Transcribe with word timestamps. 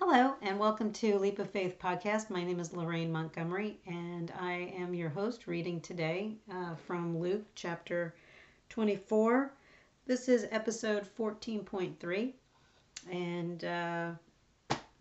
Hello, 0.00 0.34
and 0.42 0.60
welcome 0.60 0.92
to 0.92 1.18
Leap 1.18 1.40
of 1.40 1.50
Faith 1.50 1.76
podcast. 1.80 2.30
My 2.30 2.44
name 2.44 2.60
is 2.60 2.72
Lorraine 2.72 3.10
Montgomery, 3.10 3.78
and 3.84 4.32
I 4.38 4.72
am 4.76 4.94
your 4.94 5.08
host 5.08 5.48
reading 5.48 5.80
today 5.80 6.36
uh, 6.52 6.76
from 6.76 7.18
Luke 7.18 7.44
chapter 7.56 8.14
24. 8.68 9.52
This 10.06 10.28
is 10.28 10.46
episode 10.52 11.04
14.3, 11.04 12.34
and 13.10 13.64
uh, 13.64 14.10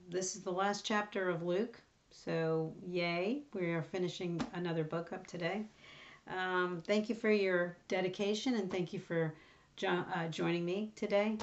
this 0.10 0.36
is 0.36 0.42
the 0.42 0.52
last 0.52 0.84
chapter 0.84 1.30
of 1.30 1.44
Luke. 1.44 1.80
So, 2.10 2.74
yay, 2.86 3.44
we 3.54 3.68
are 3.68 3.84
finishing 3.84 4.42
another 4.56 4.84
book 4.84 5.14
up 5.14 5.28
today. 5.28 5.62
Um, 6.28 6.82
thank 6.88 7.10
you 7.10 7.16
for 7.16 7.32
your 7.32 7.78
dedication 7.88 8.56
and 8.56 8.72
thank 8.72 8.94
you 8.94 9.00
for 9.00 9.34
jo- 9.76 10.06
uh, 10.16 10.28
joining 10.30 10.66
me 10.66 10.92
today. 10.96 11.38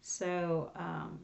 So, 0.00 0.70
um, 0.76 1.18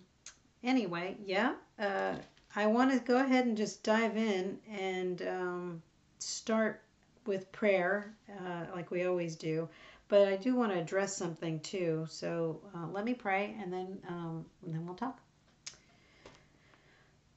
anyway, 0.65 1.17
yeah, 1.25 1.55
uh, 1.79 2.15
I 2.55 2.67
want 2.67 2.93
to 2.93 2.99
go 2.99 3.19
ahead 3.19 3.47
and 3.47 3.57
just 3.57 3.83
dive 3.83 4.17
in 4.17 4.59
and 4.71 5.23
um, 5.23 5.83
start 6.19 6.83
with 7.27 7.51
prayer, 7.53 8.15
uh, 8.41 8.65
like 8.75 8.91
we 8.91 9.05
always 9.05 9.37
do. 9.37 9.69
But 10.09 10.29
I 10.29 10.37
do 10.37 10.55
want 10.55 10.73
to 10.73 10.79
address 10.79 11.17
something 11.17 11.61
too. 11.61 12.07
So 12.09 12.61
uh, 12.75 12.87
let 12.93 13.05
me 13.05 13.13
pray, 13.13 13.57
and 13.61 13.73
then 13.73 13.99
um, 14.09 14.47
and 14.65 14.73
then 14.73 14.87
we'll 14.87 14.95
talk. 14.95 15.21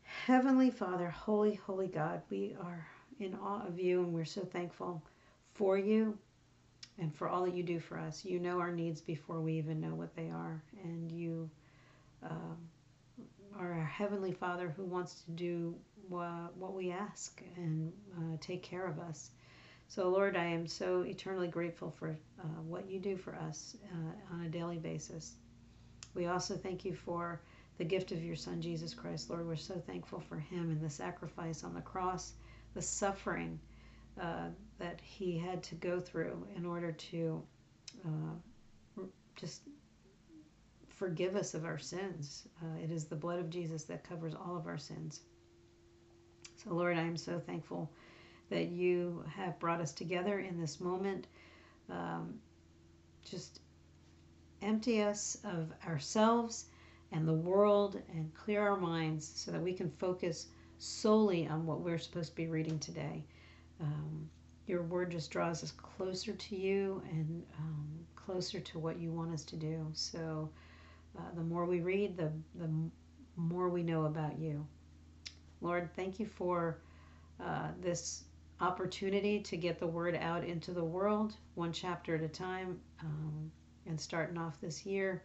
Heavenly 0.04 0.70
Father, 0.70 1.10
holy, 1.10 1.56
holy 1.56 1.88
God, 1.88 2.22
we 2.30 2.56
are 2.62 2.88
in 3.20 3.36
awe 3.36 3.66
of 3.68 3.80
you, 3.80 4.04
and 4.04 4.14
we're 4.14 4.26
so 4.26 4.42
thankful 4.42 5.02
for 5.56 5.78
you 5.78 6.18
and 7.00 7.14
for 7.16 7.28
all 7.28 7.46
that 7.46 7.56
you 7.56 7.64
do 7.64 7.80
for 7.80 7.98
us. 7.98 8.24
You 8.24 8.40
know 8.40 8.60
our 8.60 8.72
needs 8.72 9.02
before 9.02 9.42
we 9.42 9.54
even 9.54 9.82
know 9.82 9.96
what 9.96 10.16
they 10.16 10.30
are, 10.30 10.62
and 10.84 11.12
you. 11.12 11.50
Um, 12.22 12.58
our 13.58 13.74
Heavenly 13.84 14.32
Father 14.32 14.74
who 14.76 14.84
wants 14.84 15.22
to 15.22 15.32
do 15.32 15.76
what, 16.08 16.56
what 16.58 16.74
we 16.74 16.92
ask 16.92 17.42
and 17.56 17.92
uh, 18.18 18.38
take 18.40 18.64
care 18.64 18.86
of 18.86 19.00
us. 19.00 19.32
So, 19.88 20.10
Lord, 20.10 20.36
I 20.36 20.46
am 20.46 20.68
so 20.68 21.02
eternally 21.02 21.48
grateful 21.48 21.92
for 21.98 22.18
uh, 22.40 22.62
what 22.68 22.90
you 22.90 23.00
do 23.00 23.18
for 23.18 23.36
us 23.36 23.76
uh, 23.92 24.34
on 24.36 24.42
a 24.46 24.50
daily 24.50 24.78
basis. 24.78 25.34
We 26.14 26.28
also 26.28 26.56
thank 26.56 26.86
you 26.86 26.94
for 26.94 27.42
the 27.78 27.86
gift 27.86 28.12
of 28.12 28.24
your 28.24 28.36
Son, 28.36 28.62
Jesus 28.62 28.94
Christ. 28.94 29.30
Lord, 29.30 29.48
we're 29.48 29.56
so 29.56 29.76
thankful 29.76 30.20
for 30.20 30.38
him 30.38 30.70
and 30.70 30.82
the 30.82 30.90
sacrifice 30.90 31.64
on 31.64 31.74
the 31.74 31.82
cross, 31.82 32.34
the 32.76 32.82
suffering 32.82 33.60
uh, 34.22 34.50
that 34.80 35.00
he 35.02 35.38
had 35.38 35.64
to 35.64 35.76
go 35.76 36.00
through 36.00 36.46
in 36.56 36.66
order 36.66 36.92
to 36.92 37.42
uh, 38.06 39.02
just 39.36 39.62
forgive 41.00 41.38
us 41.38 41.54
of 41.54 41.64
our 41.64 41.80
sins. 41.80 42.44
Uh, 42.62 42.84
it 42.84 42.92
is 42.92 43.06
the 43.06 43.16
blood 43.16 43.40
of 43.40 43.50
Jesus 43.50 43.86
that 43.86 44.04
covers 44.04 44.34
all 44.36 44.58
of 44.58 44.68
our 44.68 44.78
sins. 44.78 45.22
So, 46.62 46.74
Lord, 46.74 46.98
I 46.98 47.02
am 47.02 47.16
so 47.16 47.40
thankful 47.40 47.90
that 48.50 48.68
you 48.68 49.24
have 49.34 49.58
brought 49.60 49.80
us 49.80 49.94
together 49.94 50.40
in 50.40 50.60
this 50.60 50.82
moment. 50.82 51.28
Um, 51.90 52.36
just 53.24 53.62
empty 54.62 55.02
us 55.02 55.38
of 55.46 55.72
ourselves 55.88 56.66
and 57.14 57.26
the 57.26 57.34
world 57.34 58.02
and 58.14 58.34
clear 58.34 58.62
our 58.62 58.78
minds 58.78 59.32
so 59.36 59.52
that 59.52 59.62
we 59.62 59.74
can 59.74 59.90
focus 60.00 60.48
solely 60.80 61.48
on 61.48 61.66
what 61.66 61.80
we're 61.80 61.98
supposed 61.98 62.32
to 62.32 62.36
be 62.36 62.48
reading 62.48 62.78
today. 62.78 63.24
Um, 63.80 64.30
your 64.68 64.84
word 64.84 65.12
just 65.12 65.32
draws 65.32 65.64
us 65.64 65.72
closer 65.72 66.34
to 66.34 66.56
you 66.58 67.02
and 67.10 67.44
um, 67.58 67.88
closer 68.16 68.60
to 68.60 68.80
what 68.80 69.00
you 69.00 69.12
want 69.12 69.34
us 69.34 69.46
to 69.46 69.56
do. 69.56 69.88
So, 69.94 70.50
uh, 71.20 71.36
the 71.36 71.44
more 71.44 71.66
we 71.66 71.82
read, 71.82 72.18
the, 72.18 72.32
the 72.56 72.70
more 73.36 73.70
we 73.70 73.84
know 73.84 74.06
about 74.06 74.40
you. 74.40 74.66
Lord, 75.62 75.90
thank 75.96 76.20
you 76.20 76.26
for 76.26 76.78
uh, 77.44 77.70
this 77.82 78.24
opportunity 78.62 79.40
to 79.40 79.58
get 79.58 79.80
the 79.80 79.88
word 79.88 80.16
out 80.16 80.44
into 80.44 80.72
the 80.72 80.84
world, 80.84 81.36
one 81.56 81.72
chapter 81.72 82.16
at 82.16 82.22
a 82.22 82.28
time, 82.28 82.80
um, 83.02 83.52
and 83.86 84.00
starting 84.00 84.38
off 84.38 84.60
this 84.62 84.86
year. 84.86 85.24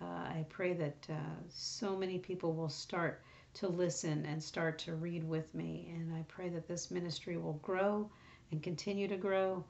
Uh, 0.00 0.04
I 0.04 0.46
pray 0.48 0.72
that 0.74 1.06
uh, 1.10 1.14
so 1.48 1.96
many 1.96 2.18
people 2.18 2.54
will 2.54 2.70
start 2.70 3.22
to 3.54 3.68
listen 3.68 4.24
and 4.26 4.42
start 4.42 4.78
to 4.78 4.94
read 4.94 5.24
with 5.24 5.54
me. 5.54 5.92
And 5.94 6.14
I 6.14 6.24
pray 6.28 6.48
that 6.50 6.68
this 6.68 6.90
ministry 6.90 7.36
will 7.36 7.60
grow 7.62 8.08
and 8.50 8.62
continue 8.62 9.08
to 9.08 9.16
grow 9.16 9.64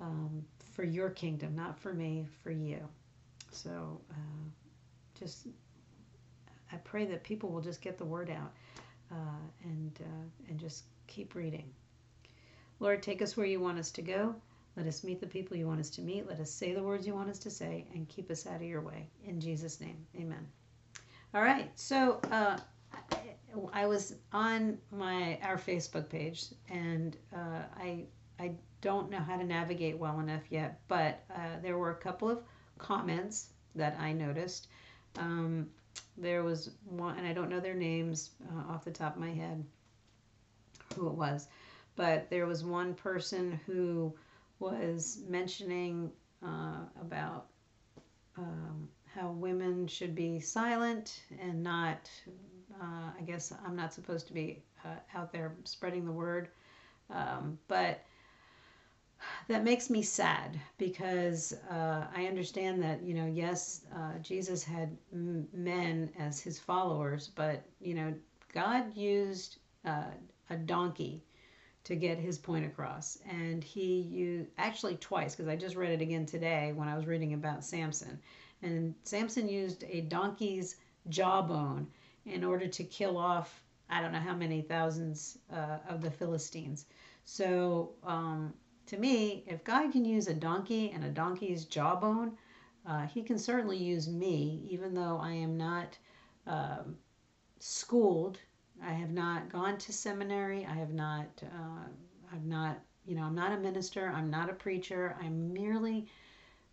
um, 0.00 0.44
for 0.72 0.84
your 0.84 1.10
kingdom, 1.10 1.54
not 1.54 1.78
for 1.78 1.92
me, 1.92 2.26
for 2.42 2.50
you. 2.50 2.78
So, 3.50 4.00
uh, 4.10 4.50
just 5.22 5.46
I 6.72 6.76
pray 6.76 7.04
that 7.06 7.22
people 7.22 7.50
will 7.50 7.60
just 7.60 7.80
get 7.80 7.98
the 7.98 8.04
word 8.04 8.30
out 8.30 8.52
uh, 9.10 9.14
and 9.62 9.92
uh, 10.00 10.48
and 10.48 10.58
just 10.58 10.84
keep 11.06 11.34
reading. 11.34 11.70
Lord, 12.80 13.02
take 13.02 13.22
us 13.22 13.36
where 13.36 13.46
you 13.46 13.60
want 13.60 13.78
us 13.78 13.90
to 13.92 14.02
go. 14.02 14.34
Let 14.76 14.86
us 14.86 15.04
meet 15.04 15.20
the 15.20 15.26
people 15.26 15.56
you 15.56 15.68
want 15.68 15.80
us 15.80 15.90
to 15.90 16.00
meet. 16.00 16.26
Let 16.26 16.40
us 16.40 16.50
say 16.50 16.72
the 16.72 16.82
words 16.82 17.06
you 17.06 17.14
want 17.14 17.28
us 17.28 17.38
to 17.40 17.50
say, 17.50 17.84
and 17.94 18.08
keep 18.08 18.30
us 18.30 18.46
out 18.46 18.56
of 18.56 18.62
your 18.62 18.80
way. 18.80 19.06
In 19.26 19.38
Jesus' 19.38 19.80
name, 19.80 19.98
Amen. 20.16 20.46
All 21.34 21.42
right. 21.42 21.70
So 21.78 22.20
uh, 22.30 22.58
I 23.72 23.86
was 23.86 24.16
on 24.32 24.78
my 24.90 25.38
our 25.42 25.58
Facebook 25.58 26.08
page, 26.08 26.46
and 26.68 27.16
uh, 27.34 27.62
I 27.76 28.04
I 28.40 28.52
don't 28.80 29.10
know 29.10 29.20
how 29.20 29.36
to 29.36 29.44
navigate 29.44 29.96
well 29.96 30.18
enough 30.20 30.42
yet, 30.50 30.80
but 30.88 31.22
uh, 31.34 31.60
there 31.62 31.78
were 31.78 31.90
a 31.90 31.96
couple 31.96 32.28
of 32.28 32.42
comments 32.78 33.50
that 33.74 33.96
I 34.00 34.12
noticed 34.12 34.68
um, 35.18 35.68
there 36.16 36.42
was 36.42 36.70
one, 36.84 37.18
and 37.18 37.26
I 37.26 37.32
don't 37.32 37.48
know 37.50 37.60
their 37.60 37.74
names 37.74 38.30
uh, 38.50 38.72
off 38.72 38.84
the 38.84 38.90
top 38.90 39.16
of 39.16 39.20
my 39.20 39.30
head, 39.30 39.64
who 40.94 41.08
it 41.08 41.14
was, 41.14 41.48
but 41.96 42.28
there 42.30 42.46
was 42.46 42.64
one 42.64 42.94
person 42.94 43.58
who 43.66 44.14
was 44.58 45.20
mentioning 45.28 46.10
uh, 46.44 46.80
about 47.00 47.46
um, 48.36 48.88
how 49.14 49.30
women 49.30 49.86
should 49.86 50.14
be 50.14 50.40
silent 50.40 51.22
and 51.40 51.62
not, 51.62 52.10
uh, 52.80 53.10
I 53.18 53.22
guess 53.26 53.52
I'm 53.64 53.76
not 53.76 53.92
supposed 53.92 54.26
to 54.28 54.32
be 54.32 54.62
uh, 54.84 54.96
out 55.14 55.32
there 55.32 55.54
spreading 55.64 56.04
the 56.04 56.12
word. 56.12 56.48
Um, 57.10 57.58
but 57.68 58.04
that 59.48 59.64
makes 59.64 59.90
me 59.90 60.02
sad 60.02 60.60
because 60.78 61.52
uh, 61.70 62.06
I 62.14 62.26
understand 62.26 62.82
that 62.82 63.02
you 63.02 63.14
know 63.14 63.26
yes 63.26 63.82
uh, 63.94 64.18
Jesus 64.22 64.62
had 64.64 64.96
m- 65.12 65.48
men 65.52 66.10
as 66.18 66.40
his 66.40 66.58
followers, 66.58 67.28
but 67.34 67.64
you 67.80 67.94
know 67.94 68.14
God 68.54 68.94
used 68.96 69.58
uh, 69.84 70.10
a 70.50 70.56
donkey 70.56 71.22
to 71.84 71.96
get 71.96 72.18
his 72.18 72.38
point 72.38 72.64
across, 72.64 73.18
and 73.28 73.62
he 73.64 74.00
used 74.02 74.50
actually 74.58 74.96
twice 74.96 75.34
because 75.34 75.48
I 75.48 75.56
just 75.56 75.76
read 75.76 75.90
it 75.90 76.00
again 76.02 76.26
today 76.26 76.72
when 76.74 76.88
I 76.88 76.96
was 76.96 77.06
reading 77.06 77.34
about 77.34 77.64
Samson, 77.64 78.18
and 78.62 78.94
Samson 79.04 79.48
used 79.48 79.84
a 79.88 80.02
donkey's 80.02 80.76
jawbone 81.08 81.88
in 82.24 82.44
order 82.44 82.68
to 82.68 82.84
kill 82.84 83.16
off 83.18 83.62
I 83.90 84.00
don't 84.00 84.12
know 84.12 84.20
how 84.20 84.34
many 84.34 84.62
thousands 84.62 85.38
uh, 85.52 85.78
of 85.88 86.00
the 86.00 86.10
Philistines. 86.10 86.86
So 87.24 87.90
um, 88.04 88.54
to 88.92 88.98
me, 88.98 89.42
if 89.46 89.64
God 89.64 89.90
can 89.90 90.04
use 90.04 90.28
a 90.28 90.34
donkey 90.34 90.90
and 90.94 91.02
a 91.02 91.08
donkey's 91.08 91.64
jawbone, 91.64 92.36
uh, 92.86 93.06
he 93.06 93.22
can 93.22 93.38
certainly 93.38 93.78
use 93.78 94.06
me, 94.06 94.66
even 94.68 94.92
though 94.92 95.18
I 95.18 95.32
am 95.32 95.56
not 95.56 95.96
um, 96.46 96.98
schooled. 97.58 98.38
I 98.84 98.92
have 98.92 99.10
not 99.10 99.50
gone 99.50 99.78
to 99.78 99.94
seminary. 99.94 100.66
I 100.66 100.74
have 100.74 100.92
not. 100.92 101.26
Uh, 101.42 101.88
I'm 102.34 102.46
not. 102.46 102.80
You 103.06 103.14
know, 103.14 103.22
I'm 103.22 103.34
not 103.34 103.52
a 103.52 103.56
minister. 103.56 104.12
I'm 104.14 104.28
not 104.28 104.50
a 104.50 104.54
preacher. 104.54 105.16
I'm 105.22 105.54
merely 105.54 106.06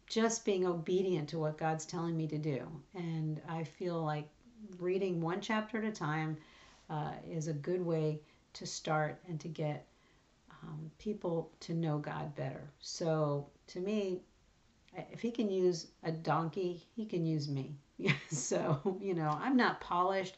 just 0.06 0.44
being 0.44 0.68
obedient 0.68 1.29
to 1.29 1.40
what 1.40 1.58
God's 1.58 1.85
telling 1.85 2.18
me 2.18 2.28
to 2.28 2.38
do. 2.38 2.68
And 2.96 3.40
I 3.47 3.63
feel 3.63 4.03
like 4.03 4.28
reading 4.78 5.22
one 5.22 5.40
chapter 5.40 5.78
at 5.78 5.85
a 5.85 5.91
time 5.91 6.35
uh, 6.90 7.14
is 7.26 7.47
a 7.47 7.53
good 7.53 7.82
way 7.82 8.20
to 8.53 8.66
start 8.66 9.22
and 9.29 9.40
to 9.40 9.47
get 9.47 9.85
um, 10.64 10.91
people 10.97 11.52
to 11.61 11.73
know 11.73 11.97
God 11.97 12.35
better. 12.35 12.72
So 12.79 13.47
to 13.67 13.79
me, 13.79 14.22
if 15.11 15.22
he 15.22 15.32
can 15.32 15.50
use 15.50 15.88
a 16.03 16.11
donkey, 16.11 16.84
he 16.96 17.06
can 17.06 17.26
use 17.26 17.47
me. 17.47 17.76
so, 18.29 18.97
you 19.02 19.14
know, 19.14 19.38
I'm 19.41 19.56
not 19.56 19.82
polished. 19.82 20.35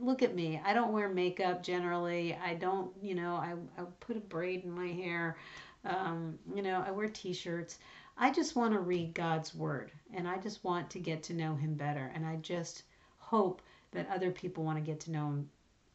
Look 0.00 0.22
at 0.22 0.34
me. 0.34 0.60
I 0.64 0.72
don't 0.72 0.92
wear 0.92 1.08
makeup 1.08 1.62
generally. 1.62 2.36
I 2.42 2.54
don't, 2.54 2.90
you 3.00 3.14
know, 3.14 3.34
I, 3.34 3.54
I 3.78 3.84
put 4.00 4.16
a 4.16 4.20
braid 4.20 4.64
in 4.64 4.70
my 4.70 4.88
hair. 4.88 5.36
Um, 5.84 6.38
you 6.54 6.62
know, 6.62 6.82
I 6.86 6.90
wear 6.90 7.08
t 7.08 7.32
shirts. 7.32 7.78
I 8.16 8.30
just 8.30 8.56
want 8.56 8.72
to 8.72 8.80
read 8.80 9.12
God's 9.14 9.54
word 9.54 9.90
and 10.14 10.28
I 10.28 10.38
just 10.38 10.62
want 10.64 10.88
to 10.90 10.98
get 10.98 11.22
to 11.24 11.34
know 11.34 11.54
him 11.54 11.74
better. 11.74 12.12
And 12.14 12.24
I 12.24 12.36
just 12.36 12.84
hope 13.18 13.60
that 13.92 14.08
other 14.08 14.30
people 14.30 14.64
want 14.64 14.78
to 14.78 14.84
get 14.84 15.00
to 15.00 15.10
know 15.10 15.26
him 15.26 15.50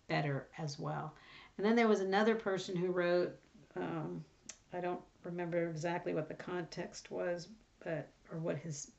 better 0.07 0.47
as 0.57 0.77
well. 0.77 1.15
And 1.57 1.65
then 1.65 1.75
there 1.75 1.87
was 1.87 2.01
another 2.01 2.35
person 2.35 2.75
who 2.75 2.91
wrote 2.91 3.35
um, 3.79 4.23
I 4.73 4.79
don't 4.79 5.01
remember 5.23 5.69
exactly 5.69 6.13
what 6.13 6.27
the 6.27 6.33
context 6.33 7.11
was, 7.11 7.47
but 7.83 8.07
or 8.31 8.37
what 8.37 8.57
his 8.57 8.91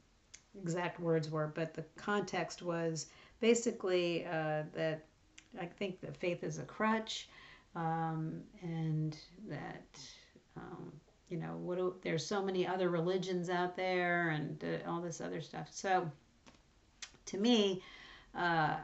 exact 0.61 0.99
words 1.01 1.31
were, 1.31 1.53
but 1.55 1.75
the 1.75 1.85
context 1.97 2.63
was 2.63 3.07
basically 3.41 4.27
uh, 4.27 4.65
that 4.75 5.05
I 5.61 5.67
think 5.67 6.01
that 6.01 6.17
faith 6.17 6.45
is 6.45 6.59
a 6.59 6.65
crutch, 6.65 7.29
um, 7.77 8.41
and 8.63 9.17
that 9.49 10.01
um, 10.57 10.93
you 11.29 11.39
know 11.39 11.57
what 11.57 11.79
do, 11.79 11.95
there's 12.03 12.27
so 12.27 12.43
many 12.43 12.67
other 12.67 12.89
religions 12.89 13.49
out 13.49 13.77
there 13.77 14.31
and 14.31 14.63
uh, 14.65 14.91
all 14.91 15.01
this 15.01 15.21
other 15.21 15.41
stuff. 15.41 15.69
So 15.71 16.11
to 17.27 17.39
me, 17.39 17.83
uh, 18.35 18.77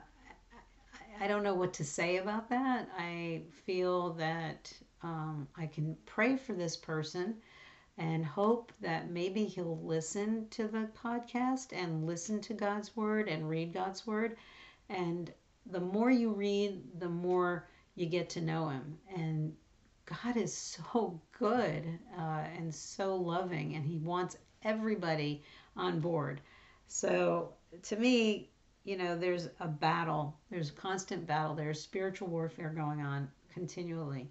I 1.20 1.26
don't 1.26 1.42
know 1.42 1.54
what 1.54 1.72
to 1.74 1.84
say 1.84 2.18
about 2.18 2.48
that. 2.50 2.88
I 2.96 3.42
feel 3.64 4.12
that 4.14 4.72
um, 5.02 5.48
I 5.56 5.66
can 5.66 5.96
pray 6.06 6.36
for 6.36 6.52
this 6.52 6.76
person 6.76 7.36
and 7.98 8.24
hope 8.24 8.72
that 8.80 9.10
maybe 9.10 9.44
he'll 9.44 9.78
listen 9.82 10.48
to 10.50 10.68
the 10.68 10.88
podcast 11.02 11.72
and 11.72 12.06
listen 12.06 12.40
to 12.42 12.54
God's 12.54 12.94
word 12.94 13.28
and 13.28 13.48
read 13.48 13.72
God's 13.72 14.06
word. 14.06 14.36
And 14.88 15.32
the 15.70 15.80
more 15.80 16.10
you 16.10 16.30
read, 16.30 16.82
the 16.98 17.08
more 17.08 17.68
you 17.94 18.06
get 18.06 18.28
to 18.30 18.40
know 18.42 18.68
him. 18.68 18.98
And 19.14 19.54
God 20.04 20.36
is 20.36 20.54
so 20.54 21.20
good 21.38 21.98
uh, 22.18 22.44
and 22.56 22.72
so 22.72 23.16
loving, 23.16 23.74
and 23.74 23.84
he 23.84 23.96
wants 23.96 24.36
everybody 24.62 25.42
on 25.76 26.00
board. 26.00 26.40
So 26.86 27.54
to 27.82 27.96
me, 27.96 28.50
you 28.84 28.96
know, 28.96 29.18
there's 29.18 29.48
a 29.58 29.66
battle, 29.66 30.36
there's 30.50 30.70
a 30.70 30.74
constant 30.74 31.26
battle, 31.26 31.54
there's 31.54 31.80
spiritual 31.80 32.28
warfare 32.28 32.68
going 32.68 33.00
on 33.00 33.28
continually. 33.52 34.30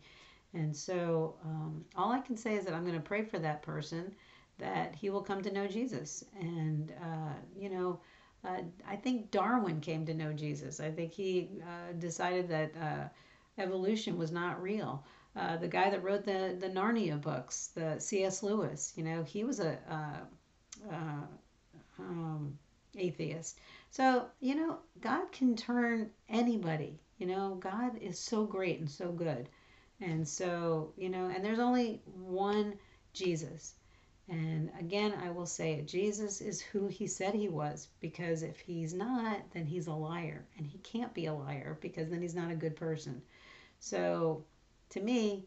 And 0.56 0.75
so, 0.75 1.36
um, 1.44 1.86
all 1.96 2.12
I 2.12 2.19
can 2.22 2.38
say 2.38 2.56
is 2.56 2.66
that 2.66 2.74
I'm 2.74 2.84
going 2.84 2.96
to 2.96 3.02
pray 3.02 3.24
for 3.24 3.40
that 3.40 3.62
person 3.62 4.16
that 4.57 4.96
he 4.96 5.10
will 5.10 5.22
come 5.22 5.42
to 5.44 5.52
know 5.52 5.68
Jesus. 5.68 6.24
And, 6.40 6.94
uh, 7.04 7.34
you 7.56 7.69
know, 7.69 8.00
uh, 8.44 8.62
I 8.88 8.96
think 8.96 9.31
Darwin 9.31 9.81
came 9.81 10.06
to 10.06 10.13
know 10.13 10.31
Jesus. 10.34 10.80
I 10.80 10.92
think 10.92 11.12
he 11.13 11.50
uh, 11.62 11.94
decided 12.00 12.48
that 12.50 12.72
uh, 12.81 13.62
evolution 13.62 14.18
was 14.18 14.31
not 14.31 14.62
real. 14.62 15.04
Uh, 15.36 15.57
the 15.57 15.68
guy 15.68 15.90
that 15.90 16.04
wrote 16.04 16.24
the, 16.24 16.56
the 16.60 16.69
Narnia 16.69 17.19
books, 17.22 17.68
the 17.75 18.00
C.S. 18.00 18.42
Lewis, 18.42 18.94
you 18.96 19.04
know, 19.04 19.24
he 19.24 19.44
was 19.44 19.60
a 19.60 19.78
uh, 19.90 21.25
um, 22.00 22.57
atheist. 22.98 23.60
So, 23.90 24.28
you 24.40 24.56
know, 24.56 24.78
God 25.02 25.31
can 25.31 25.56
turn 25.56 26.10
anybody. 26.30 27.00
You 27.18 27.28
know, 27.28 27.56
God 27.56 27.98
is 28.02 28.19
so 28.19 28.46
great 28.46 28.80
and 28.80 28.90
so 28.90 29.12
good. 29.12 29.50
And 30.01 30.27
so, 30.27 30.92
you 30.97 31.09
know, 31.09 31.31
and 31.33 31.44
there's 31.44 31.59
only 31.59 32.01
one 32.06 32.74
Jesus. 33.13 33.75
And 34.27 34.71
again, 34.80 35.13
I 35.24 35.30
will 35.30 35.45
say 35.45 35.74
it 35.74 35.88
Jesus 35.88 36.42
is 36.42 36.59
who 36.59 36.88
he 36.88 37.07
said 37.07 37.36
he 37.36 37.47
was, 37.47 37.89
because 38.00 38.42
if 38.42 38.59
he's 38.59 38.94
not, 38.94 39.39
then 39.53 39.65
he's 39.65 39.88
a 39.88 39.94
liar. 39.94 40.45
And 40.57 40.65
he 40.65 40.80
can't 40.80 41.13
be 41.13 41.27
a 41.27 41.33
liar 41.33 41.77
because 41.80 42.09
then 42.09 42.21
he's 42.21 42.36
not 42.36 42.51
a 42.51 42.56
good 42.56 42.75
person. 42.75 43.21
So, 43.80 44.44
to 44.89 45.00
me, 45.00 45.45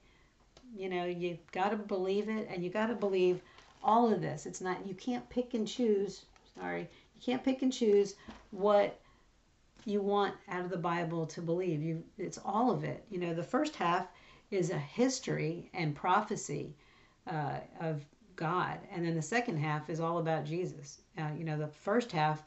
you 0.77 0.89
know, 0.89 1.05
you 1.05 1.39
got 1.53 1.71
to 1.71 1.77
believe 1.77 2.29
it 2.29 2.49
and 2.51 2.63
you 2.63 2.71
got 2.71 2.87
to 2.87 2.95
believe 2.95 3.41
all 3.83 4.13
of 4.13 4.21
this. 4.21 4.47
It's 4.47 4.61
not, 4.61 4.87
you 4.87 4.95
can't 4.95 5.29
pick 5.29 5.55
and 5.55 5.67
choose. 5.67 6.25
Sorry, 6.55 6.83
you 6.83 7.23
can't 7.23 7.45
pick 7.45 7.63
and 7.63 7.73
choose 7.73 8.15
what 8.51 8.99
you 9.85 10.01
want 10.01 10.35
out 10.49 10.65
of 10.65 10.71
the 10.71 10.77
Bible 10.77 11.27
to 11.27 11.41
believe. 11.41 11.83
You, 11.83 12.05
it's 12.17 12.39
all 12.45 12.71
of 12.71 12.85
it. 12.85 13.05
You 13.11 13.19
know, 13.19 13.35
the 13.35 13.43
first 13.43 13.75
half 13.77 14.07
is 14.51 14.71
a 14.71 14.79
history 14.79 15.71
and 15.75 15.95
prophecy 15.95 16.75
uh, 17.27 17.59
of 17.81 18.05
God, 18.37 18.79
and 18.91 19.05
then 19.05 19.15
the 19.15 19.23
second 19.23 19.59
half 19.59 19.91
is 19.91 20.01
all 20.01 20.19
about 20.19 20.45
Jesus. 20.45 21.01
Uh, 21.19 21.31
you 21.37 21.45
know, 21.45 21.59
the 21.59 21.67
first 21.67 22.13
half 22.13 22.43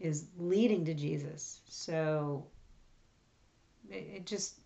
is 0.00 0.26
leading 0.38 0.84
to 0.84 0.94
Jesus. 0.94 1.60
So 1.68 2.46
it, 3.90 4.08
it 4.16 4.26
just, 4.26 4.58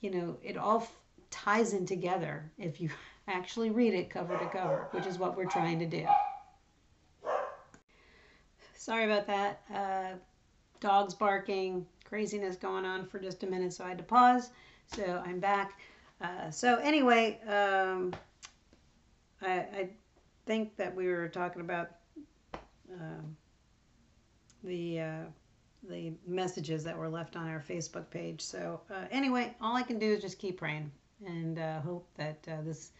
you 0.00 0.10
know, 0.10 0.36
it 0.42 0.56
all 0.56 0.82
f- 0.82 0.96
ties 1.30 1.72
in 1.72 1.84
together 1.84 2.50
if 2.58 2.80
you 2.80 2.90
actually 3.28 3.70
read 3.70 3.92
it 3.92 4.08
cover 4.08 4.38
to 4.38 4.46
cover, 4.46 4.88
which 4.92 5.06
is 5.06 5.18
what 5.18 5.36
we're 5.36 5.46
trying 5.46 5.80
to 5.80 5.86
do. 5.86 6.06
Sorry 8.74 9.04
about 9.04 9.26
that. 9.26 9.62
Uh, 9.74 10.16
dogs 10.78 11.12
barking, 11.12 11.84
craziness 12.04 12.54
going 12.54 12.84
on 12.84 13.04
for 13.04 13.18
just 13.18 13.42
a 13.42 13.46
minute, 13.46 13.72
so 13.72 13.84
I 13.84 13.88
had 13.88 13.98
to 13.98 14.04
pause. 14.04 14.50
So 14.94 15.22
I'm 15.24 15.40
back. 15.40 15.80
Uh, 16.20 16.50
so 16.50 16.76
anyway, 16.76 17.40
um, 17.46 18.14
I, 19.42 19.52
I, 19.52 19.88
think 20.46 20.76
that 20.76 20.94
we 20.94 21.08
were 21.08 21.28
talking 21.28 21.60
about 21.60 21.90
uh, 22.54 23.20
the 24.62 25.00
uh, 25.00 25.22
the 25.90 26.12
messages 26.24 26.84
that 26.84 26.96
were 26.96 27.08
left 27.08 27.34
on 27.34 27.48
our 27.48 27.60
Facebook 27.60 28.08
page. 28.10 28.40
So 28.40 28.80
uh, 28.90 29.06
anyway, 29.10 29.54
all 29.60 29.76
I 29.76 29.82
can 29.82 29.98
do 29.98 30.06
is 30.06 30.22
just 30.22 30.38
keep 30.38 30.58
praying 30.58 30.92
and 31.26 31.58
uh, 31.58 31.80
hope 31.80 32.06
that 32.16 32.38
uh, 32.48 32.62
this 32.62 32.92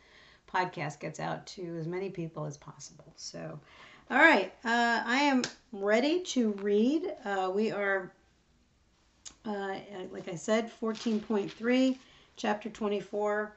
podcast 0.53 0.99
gets 0.99 1.21
out 1.21 1.47
to 1.47 1.77
as 1.79 1.87
many 1.87 2.11
people 2.11 2.45
as 2.47 2.57
possible. 2.57 3.13
So, 3.15 3.59
all 4.11 4.19
right, 4.19 4.53
I 4.65 5.19
am 5.19 5.43
ready 5.73 6.23
to 6.23 6.51
read. 6.55 7.15
we 7.55 7.71
are 7.71 8.13
uh, 9.47 9.77
like 10.11 10.29
I 10.29 10.35
said, 10.35 10.71
14.3, 10.81 11.99
chapter 12.37 12.69
24. 12.69 13.53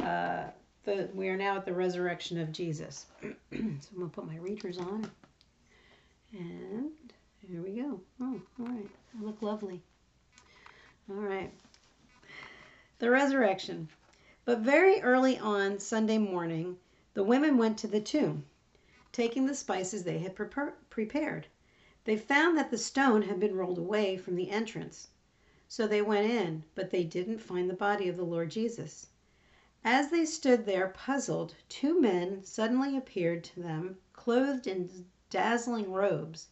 Uh, 0.00 0.44
the, 0.84 1.08
we 1.14 1.28
are 1.28 1.36
now 1.36 1.56
at 1.56 1.64
the 1.64 1.72
resurrection 1.72 2.38
of 2.38 2.52
Jesus. 2.52 3.06
so 3.22 3.28
I'm 3.52 3.80
going 3.96 4.10
to 4.10 4.14
put 4.14 4.26
my 4.26 4.36
readers 4.36 4.78
on. 4.78 5.10
And 6.32 6.90
here 7.48 7.62
we 7.62 7.72
go. 7.72 8.00
Oh, 8.20 8.40
all 8.60 8.66
right. 8.66 8.88
I 9.18 9.24
look 9.24 9.42
lovely. 9.42 9.82
All 11.10 11.16
right. 11.16 11.52
The 12.98 13.10
resurrection. 13.10 13.88
But 14.44 14.60
very 14.60 15.00
early 15.00 15.38
on 15.38 15.78
Sunday 15.78 16.18
morning, 16.18 16.76
the 17.14 17.24
women 17.24 17.56
went 17.56 17.78
to 17.78 17.86
the 17.86 18.00
tomb, 18.00 18.44
taking 19.12 19.46
the 19.46 19.54
spices 19.54 20.02
they 20.02 20.18
had 20.18 20.34
prepared. 20.34 21.46
They 22.04 22.16
found 22.16 22.58
that 22.58 22.70
the 22.70 22.78
stone 22.78 23.22
had 23.22 23.40
been 23.40 23.56
rolled 23.56 23.78
away 23.78 24.16
from 24.16 24.36
the 24.36 24.50
entrance. 24.50 25.08
So 25.76 25.88
they 25.88 26.02
went 26.02 26.30
in, 26.30 26.62
but 26.76 26.90
they 26.90 27.02
didn't 27.02 27.40
find 27.40 27.68
the 27.68 27.74
body 27.74 28.08
of 28.08 28.16
the 28.16 28.22
Lord 28.22 28.52
Jesus. 28.52 29.08
As 29.82 30.08
they 30.08 30.24
stood 30.24 30.66
there 30.66 30.86
puzzled, 30.86 31.56
two 31.68 32.00
men 32.00 32.44
suddenly 32.44 32.96
appeared 32.96 33.42
to 33.42 33.60
them, 33.60 33.98
clothed 34.12 34.68
in 34.68 35.06
dazzling 35.30 35.90
robes. 35.90 36.46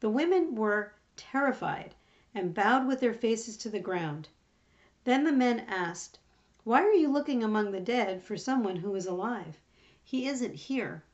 The 0.00 0.08
women 0.08 0.54
were 0.54 0.94
terrified 1.18 1.94
and 2.34 2.54
bowed 2.54 2.86
with 2.86 3.00
their 3.00 3.12
faces 3.12 3.58
to 3.58 3.68
the 3.68 3.78
ground. 3.78 4.30
Then 5.04 5.24
the 5.24 5.30
men 5.30 5.60
asked, 5.60 6.18
Why 6.64 6.82
are 6.82 6.94
you 6.94 7.08
looking 7.08 7.44
among 7.44 7.72
the 7.72 7.78
dead 7.78 8.22
for 8.22 8.38
someone 8.38 8.76
who 8.76 8.94
is 8.94 9.04
alive? 9.04 9.58
He 10.02 10.26
isn't 10.26 10.54
here. 10.54 11.04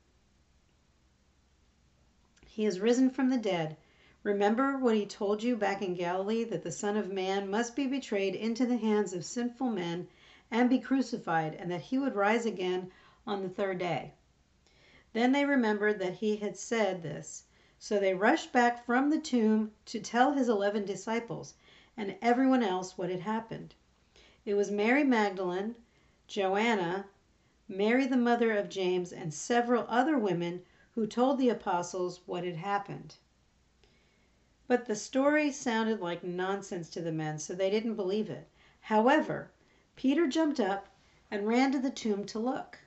He 2.47 2.63
has 2.63 2.79
risen 2.79 3.11
from 3.11 3.31
the 3.31 3.37
dead. 3.37 3.77
Remember 4.23 4.77
what 4.77 4.97
he 4.97 5.07
told 5.07 5.43
you 5.43 5.57
back 5.57 5.81
in 5.81 5.95
Galilee 5.95 6.45
that 6.45 6.63
the 6.63 6.71
Son 6.71 6.95
of 6.99 7.11
Man 7.11 7.49
must 7.49 7.75
be 7.75 7.87
betrayed 7.87 8.35
into 8.35 8.67
the 8.67 8.77
hands 8.77 9.15
of 9.15 9.25
sinful 9.25 9.71
men 9.71 10.09
and 10.51 10.69
be 10.69 10.79
crucified, 10.79 11.55
and 11.55 11.71
that 11.71 11.81
he 11.81 11.99
would 11.99 12.15
rise 12.15 12.45
again 12.45 12.91
on 13.27 13.41
the 13.41 13.49
third 13.49 13.79
day. 13.79 14.13
Then 15.15 15.33
they 15.33 15.47
remembered 15.47 15.99
that 16.01 16.17
he 16.17 16.37
had 16.37 16.59
said 16.59 17.03
this. 17.03 17.45
So 17.79 17.99
they 17.99 18.13
rushed 18.13 18.53
back 18.53 18.85
from 18.85 19.09
the 19.09 19.19
tomb 19.19 19.73
to 19.87 19.99
tell 19.99 20.35
his 20.35 20.51
eleven 20.51 20.85
disciples 20.85 21.55
and 21.97 22.15
everyone 22.21 22.63
else 22.63 22.99
what 22.99 23.09
had 23.09 23.21
happened. 23.21 23.75
It 24.45 24.53
was 24.53 24.71
Mary 24.71 25.03
Magdalene, 25.03 25.77
Joanna, 26.27 27.07
Mary 27.69 28.05
the 28.05 28.19
mother 28.19 28.55
of 28.55 28.69
James, 28.69 29.15
and 29.15 29.33
several 29.33 29.87
other 29.89 30.19
women 30.19 30.61
who 30.95 31.07
told 31.07 31.39
the 31.39 31.49
apostles 31.49 32.21
what 32.27 32.45
had 32.45 32.57
happened. 32.57 33.15
But 34.71 34.87
the 34.87 34.95
story 34.95 35.51
sounded 35.51 36.01
like 36.01 36.23
nonsense 36.23 36.91
to 36.91 37.03
the 37.03 37.11
men, 37.11 37.41
so 37.41 37.55
they 37.57 37.71
didn't 37.71 37.97
believe 37.97 38.31
it. 38.31 38.49
However, 38.83 39.51
Peter 39.97 40.29
jumped 40.29 40.61
up 40.61 40.87
and 41.29 41.49
ran 41.49 41.73
to 41.73 41.81
the 41.81 41.91
tomb 41.91 42.25
to 42.27 42.39
look. 42.39 42.79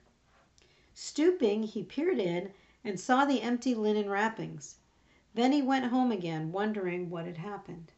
Stooping, 0.93 1.63
he 1.63 1.83
peered 1.83 2.19
in 2.19 2.53
and 2.85 2.97
saw 2.97 3.25
the 3.25 3.41
empty 3.41 3.75
linen 3.75 4.09
wrappings. 4.09 4.77
Then 5.33 5.51
he 5.51 5.61
went 5.61 5.87
home 5.87 6.09
again, 6.09 6.53
wondering 6.53 7.09
what 7.09 7.25
had 7.25 7.35
happened. 7.35 7.91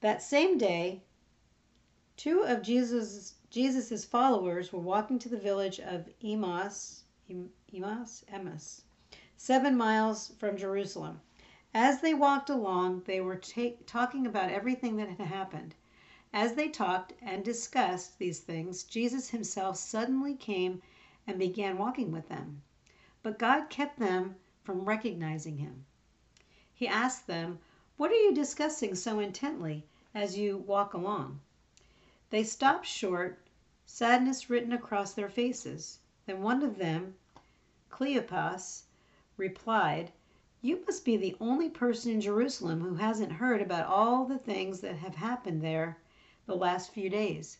That 0.00 0.22
same 0.22 0.56
day, 0.56 1.02
two 2.16 2.42
of 2.42 2.62
Jesus' 2.62 3.34
Jesus's 3.50 4.04
followers 4.04 4.72
were 4.72 4.78
walking 4.78 5.18
to 5.18 5.28
the 5.28 5.36
village 5.36 5.80
of 5.80 6.08
Emmaus, 6.22 7.02
Emmaus, 7.28 8.24
Emmaus, 8.28 8.82
seven 9.36 9.76
miles 9.76 10.28
from 10.38 10.56
Jerusalem. 10.56 11.22
As 11.74 12.02
they 12.02 12.12
walked 12.12 12.50
along, 12.50 13.04
they 13.06 13.18
were 13.22 13.38
ta- 13.38 13.78
talking 13.86 14.26
about 14.26 14.50
everything 14.50 14.96
that 14.96 15.08
had 15.08 15.26
happened. 15.26 15.74
As 16.30 16.52
they 16.52 16.68
talked 16.68 17.14
and 17.22 17.42
discussed 17.42 18.18
these 18.18 18.40
things, 18.40 18.84
Jesus 18.84 19.30
himself 19.30 19.78
suddenly 19.78 20.34
came 20.34 20.82
and 21.26 21.38
began 21.38 21.78
walking 21.78 22.12
with 22.12 22.28
them. 22.28 22.62
But 23.22 23.38
God 23.38 23.70
kept 23.70 23.98
them 23.98 24.36
from 24.62 24.84
recognizing 24.84 25.56
him. 25.56 25.86
He 26.74 26.86
asked 26.86 27.26
them, 27.26 27.58
What 27.96 28.10
are 28.10 28.22
you 28.22 28.34
discussing 28.34 28.94
so 28.94 29.18
intently? 29.18 29.86
as 30.14 30.36
you 30.36 30.58
walk 30.58 30.92
along. 30.92 31.40
They 32.28 32.44
stopped 32.44 32.84
short, 32.84 33.38
sadness 33.86 34.50
written 34.50 34.74
across 34.74 35.14
their 35.14 35.30
faces. 35.30 36.00
Then 36.26 36.42
one 36.42 36.62
of 36.62 36.76
them, 36.76 37.14
Cleopas, 37.88 38.82
replied, 39.38 40.12
You 40.64 40.84
must 40.86 41.04
be 41.04 41.16
the 41.16 41.36
only 41.40 41.68
person 41.68 42.12
in 42.12 42.20
Jerusalem 42.20 42.82
who 42.82 42.94
hasn't 42.94 43.32
heard 43.32 43.60
about 43.60 43.88
all 43.88 44.24
the 44.24 44.38
things 44.38 44.78
that 44.80 44.94
have 44.94 45.16
happened 45.16 45.60
there 45.60 45.98
the 46.46 46.54
last 46.54 46.92
few 46.92 47.10
days. 47.10 47.58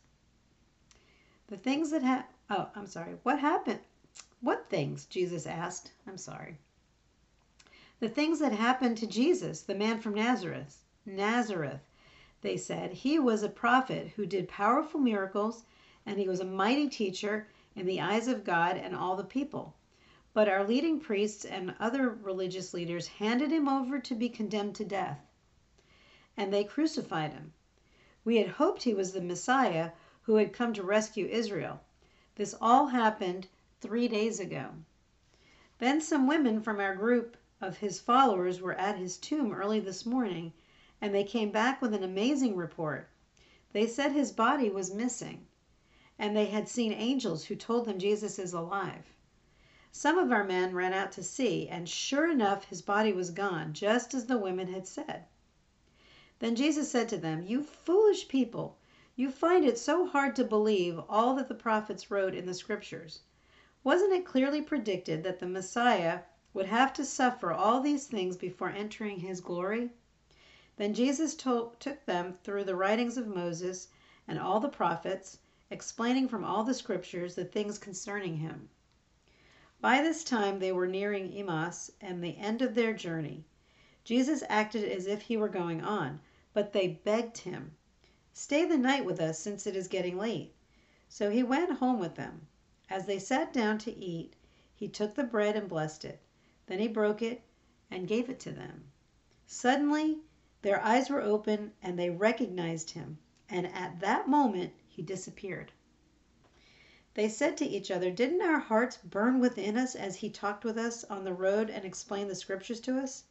The 1.49 1.56
things 1.56 1.90
that 1.90 2.04
have, 2.04 2.26
oh, 2.49 2.68
I'm 2.76 2.87
sorry, 2.87 3.16
what 3.25 3.40
happened? 3.40 3.80
What 4.40 4.71
things? 4.71 5.06
Jesus 5.06 5.47
asked. 5.47 5.90
I'm 6.06 6.16
sorry. 6.16 6.59
The 7.99 8.09
things 8.09 8.38
that 8.38 8.52
happened 8.52 8.99
to 8.99 9.06
Jesus, 9.09 9.62
the 9.62 9.75
man 9.75 10.00
from 10.00 10.14
Nazareth. 10.14 10.85
Nazareth, 11.04 11.80
they 12.40 12.56
said. 12.56 12.92
He 12.92 13.18
was 13.18 13.42
a 13.42 13.49
prophet 13.49 14.12
who 14.14 14.26
did 14.26 14.49
powerful 14.49 15.00
miracles, 15.00 15.64
and 16.06 16.21
he 16.21 16.28
was 16.28 16.38
a 16.38 16.44
mighty 16.44 16.88
teacher 16.88 17.49
in 17.75 17.85
the 17.85 18.00
eyes 18.00 18.28
of 18.28 18.44
God 18.44 18.76
and 18.76 18.94
all 18.94 19.16
the 19.16 19.25
people. 19.25 19.75
But 20.34 20.48
our 20.48 20.64
leading 20.64 20.98
priests 20.98 21.44
and 21.44 21.74
other 21.78 22.08
religious 22.08 22.72
leaders 22.72 23.06
handed 23.20 23.50
him 23.52 23.68
over 23.68 23.98
to 23.98 24.14
be 24.14 24.30
condemned 24.30 24.74
to 24.76 24.84
death, 24.86 25.20
and 26.38 26.50
they 26.50 26.64
crucified 26.64 27.34
him. 27.34 27.52
We 28.24 28.38
had 28.38 28.52
hoped 28.52 28.84
he 28.84 28.94
was 28.94 29.12
the 29.12 29.20
Messiah 29.20 29.90
who 30.22 30.36
had 30.36 30.54
come 30.54 30.72
to 30.72 30.82
rescue 30.82 31.26
Israel. 31.26 31.82
This 32.36 32.54
all 32.62 32.86
happened 32.86 33.48
three 33.82 34.08
days 34.08 34.40
ago. 34.40 34.70
Then 35.80 36.00
some 36.00 36.26
women 36.26 36.62
from 36.62 36.80
our 36.80 36.96
group 36.96 37.36
of 37.60 37.76
his 37.76 38.00
followers 38.00 38.58
were 38.58 38.72
at 38.76 38.96
his 38.96 39.18
tomb 39.18 39.52
early 39.52 39.80
this 39.80 40.06
morning, 40.06 40.54
and 40.98 41.14
they 41.14 41.24
came 41.24 41.50
back 41.50 41.82
with 41.82 41.92
an 41.92 42.02
amazing 42.02 42.56
report. 42.56 43.10
They 43.74 43.86
said 43.86 44.12
his 44.12 44.32
body 44.32 44.70
was 44.70 44.94
missing, 44.94 45.46
and 46.18 46.34
they 46.34 46.46
had 46.46 46.70
seen 46.70 46.94
angels 46.94 47.44
who 47.44 47.54
told 47.54 47.84
them 47.84 47.98
Jesus 47.98 48.38
is 48.38 48.54
alive. 48.54 49.12
Some 49.94 50.16
of 50.16 50.32
our 50.32 50.42
men 50.42 50.75
ran 50.75 50.94
out 50.94 51.12
to 51.12 51.22
see, 51.22 51.68
and 51.68 51.87
sure 51.87 52.30
enough, 52.30 52.64
his 52.64 52.80
body 52.80 53.12
was 53.12 53.28
gone, 53.28 53.75
just 53.75 54.14
as 54.14 54.25
the 54.25 54.38
women 54.38 54.72
had 54.72 54.88
said. 54.88 55.26
Then 56.38 56.56
Jesus 56.56 56.90
said 56.90 57.11
to 57.11 57.18
them, 57.18 57.42
You 57.42 57.62
foolish 57.62 58.26
people, 58.26 58.78
you 59.16 59.30
find 59.30 59.66
it 59.66 59.76
so 59.76 60.06
hard 60.06 60.34
to 60.37 60.44
believe 60.44 60.99
all 61.11 61.34
that 61.34 61.49
the 61.49 61.54
prophets 61.54 62.11
wrote 62.11 62.34
in 62.34 62.46
the 62.46 62.54
scriptures. 62.54 63.20
Wasn't 63.84 64.14
it 64.14 64.25
clearly 64.25 64.62
predicted 64.62 65.22
that 65.25 65.40
the 65.40 65.46
Messiah 65.46 66.20
would 66.54 66.64
have 66.66 66.94
to 66.94 67.04
suffer 67.04 67.52
all 67.52 67.82
these 67.82 68.06
things 68.06 68.38
before 68.38 68.70
entering 68.70 69.20
his 69.20 69.42
glory? 69.42 69.90
Then 70.76 70.94
Jesus 70.94 71.34
took 71.34 71.78
them 72.06 72.32
through 72.42 72.64
the 72.64 72.76
writings 72.76 73.18
of 73.18 73.26
Moses 73.26 73.88
and 74.26 74.38
all 74.38 74.58
the 74.58 74.70
prophets, 74.70 75.38
explaining 75.68 76.28
from 76.28 76.44
all 76.44 76.64
the 76.64 76.72
scriptures 76.72 77.34
the 77.34 77.44
things 77.44 77.78
concerning 77.78 78.38
him. 78.38 78.70
By 79.82 80.00
this 80.00 80.22
time 80.22 80.60
they 80.60 80.70
were 80.70 80.86
nearing 80.86 81.32
Emmaus 81.32 81.90
and 82.00 82.22
the 82.22 82.36
end 82.38 82.62
of 82.62 82.76
their 82.76 82.92
journey. 82.94 83.42
Jesus 84.04 84.44
acted 84.48 84.84
as 84.84 85.08
if 85.08 85.22
he 85.22 85.36
were 85.36 85.48
going 85.48 85.80
on, 85.80 86.20
but 86.52 86.72
they 86.72 87.00
begged 87.02 87.38
him, 87.38 87.74
Stay 88.32 88.64
the 88.64 88.78
night 88.78 89.04
with 89.04 89.18
us, 89.20 89.40
since 89.40 89.66
it 89.66 89.74
is 89.74 89.88
getting 89.88 90.16
late. 90.16 90.54
So 91.08 91.30
he 91.30 91.42
went 91.42 91.78
home 91.78 91.98
with 91.98 92.14
them. 92.14 92.46
As 92.88 93.06
they 93.06 93.18
sat 93.18 93.52
down 93.52 93.78
to 93.78 93.98
eat, 93.98 94.36
he 94.72 94.86
took 94.86 95.16
the 95.16 95.24
bread 95.24 95.56
and 95.56 95.68
blessed 95.68 96.04
it. 96.04 96.20
Then 96.66 96.78
he 96.78 96.86
broke 96.86 97.20
it 97.20 97.42
and 97.90 98.06
gave 98.06 98.30
it 98.30 98.38
to 98.38 98.52
them. 98.52 98.84
Suddenly, 99.48 100.20
their 100.62 100.80
eyes 100.80 101.10
were 101.10 101.20
open 101.22 101.72
and 101.82 101.98
they 101.98 102.08
recognized 102.08 102.90
him, 102.90 103.18
and 103.50 103.66
at 103.66 103.98
that 103.98 104.28
moment 104.28 104.74
he 104.86 105.02
disappeared. 105.02 105.72
They 107.14 107.28
said 107.28 107.59
to 107.59 107.66
each 107.66 107.90
other, 107.90 108.11
Didn't 108.11 108.40
our 108.40 108.59
hearts 108.59 108.97
burn 108.97 109.38
within 109.38 109.76
us 109.76 109.95
as 109.95 110.16
he 110.16 110.31
talked 110.31 110.64
with 110.64 110.78
us 110.78 111.04
on 111.04 111.25
the 111.25 111.35
road 111.35 111.69
and 111.69 111.85
explained 111.85 112.31
the 112.31 112.35
scriptures 112.35 112.81
to 112.81 112.99
us? 112.99 113.25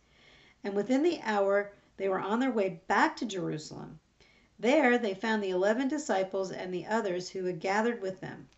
And 0.63 0.75
within 0.75 1.01
the 1.01 1.19
hour, 1.23 1.71
they 1.97 2.07
were 2.07 2.19
on 2.19 2.39
their 2.39 2.51
way 2.51 2.81
back 2.85 3.17
to 3.17 3.25
Jerusalem. 3.25 3.99
There 4.59 4.99
they 4.99 5.15
found 5.15 5.43
the 5.43 5.49
eleven 5.49 5.87
disciples 5.87 6.51
and 6.51 6.71
the 6.71 6.85
others 6.85 7.29
who 7.29 7.45
had 7.45 7.59
gathered 7.59 8.03
with 8.03 8.19
them, 8.19 8.49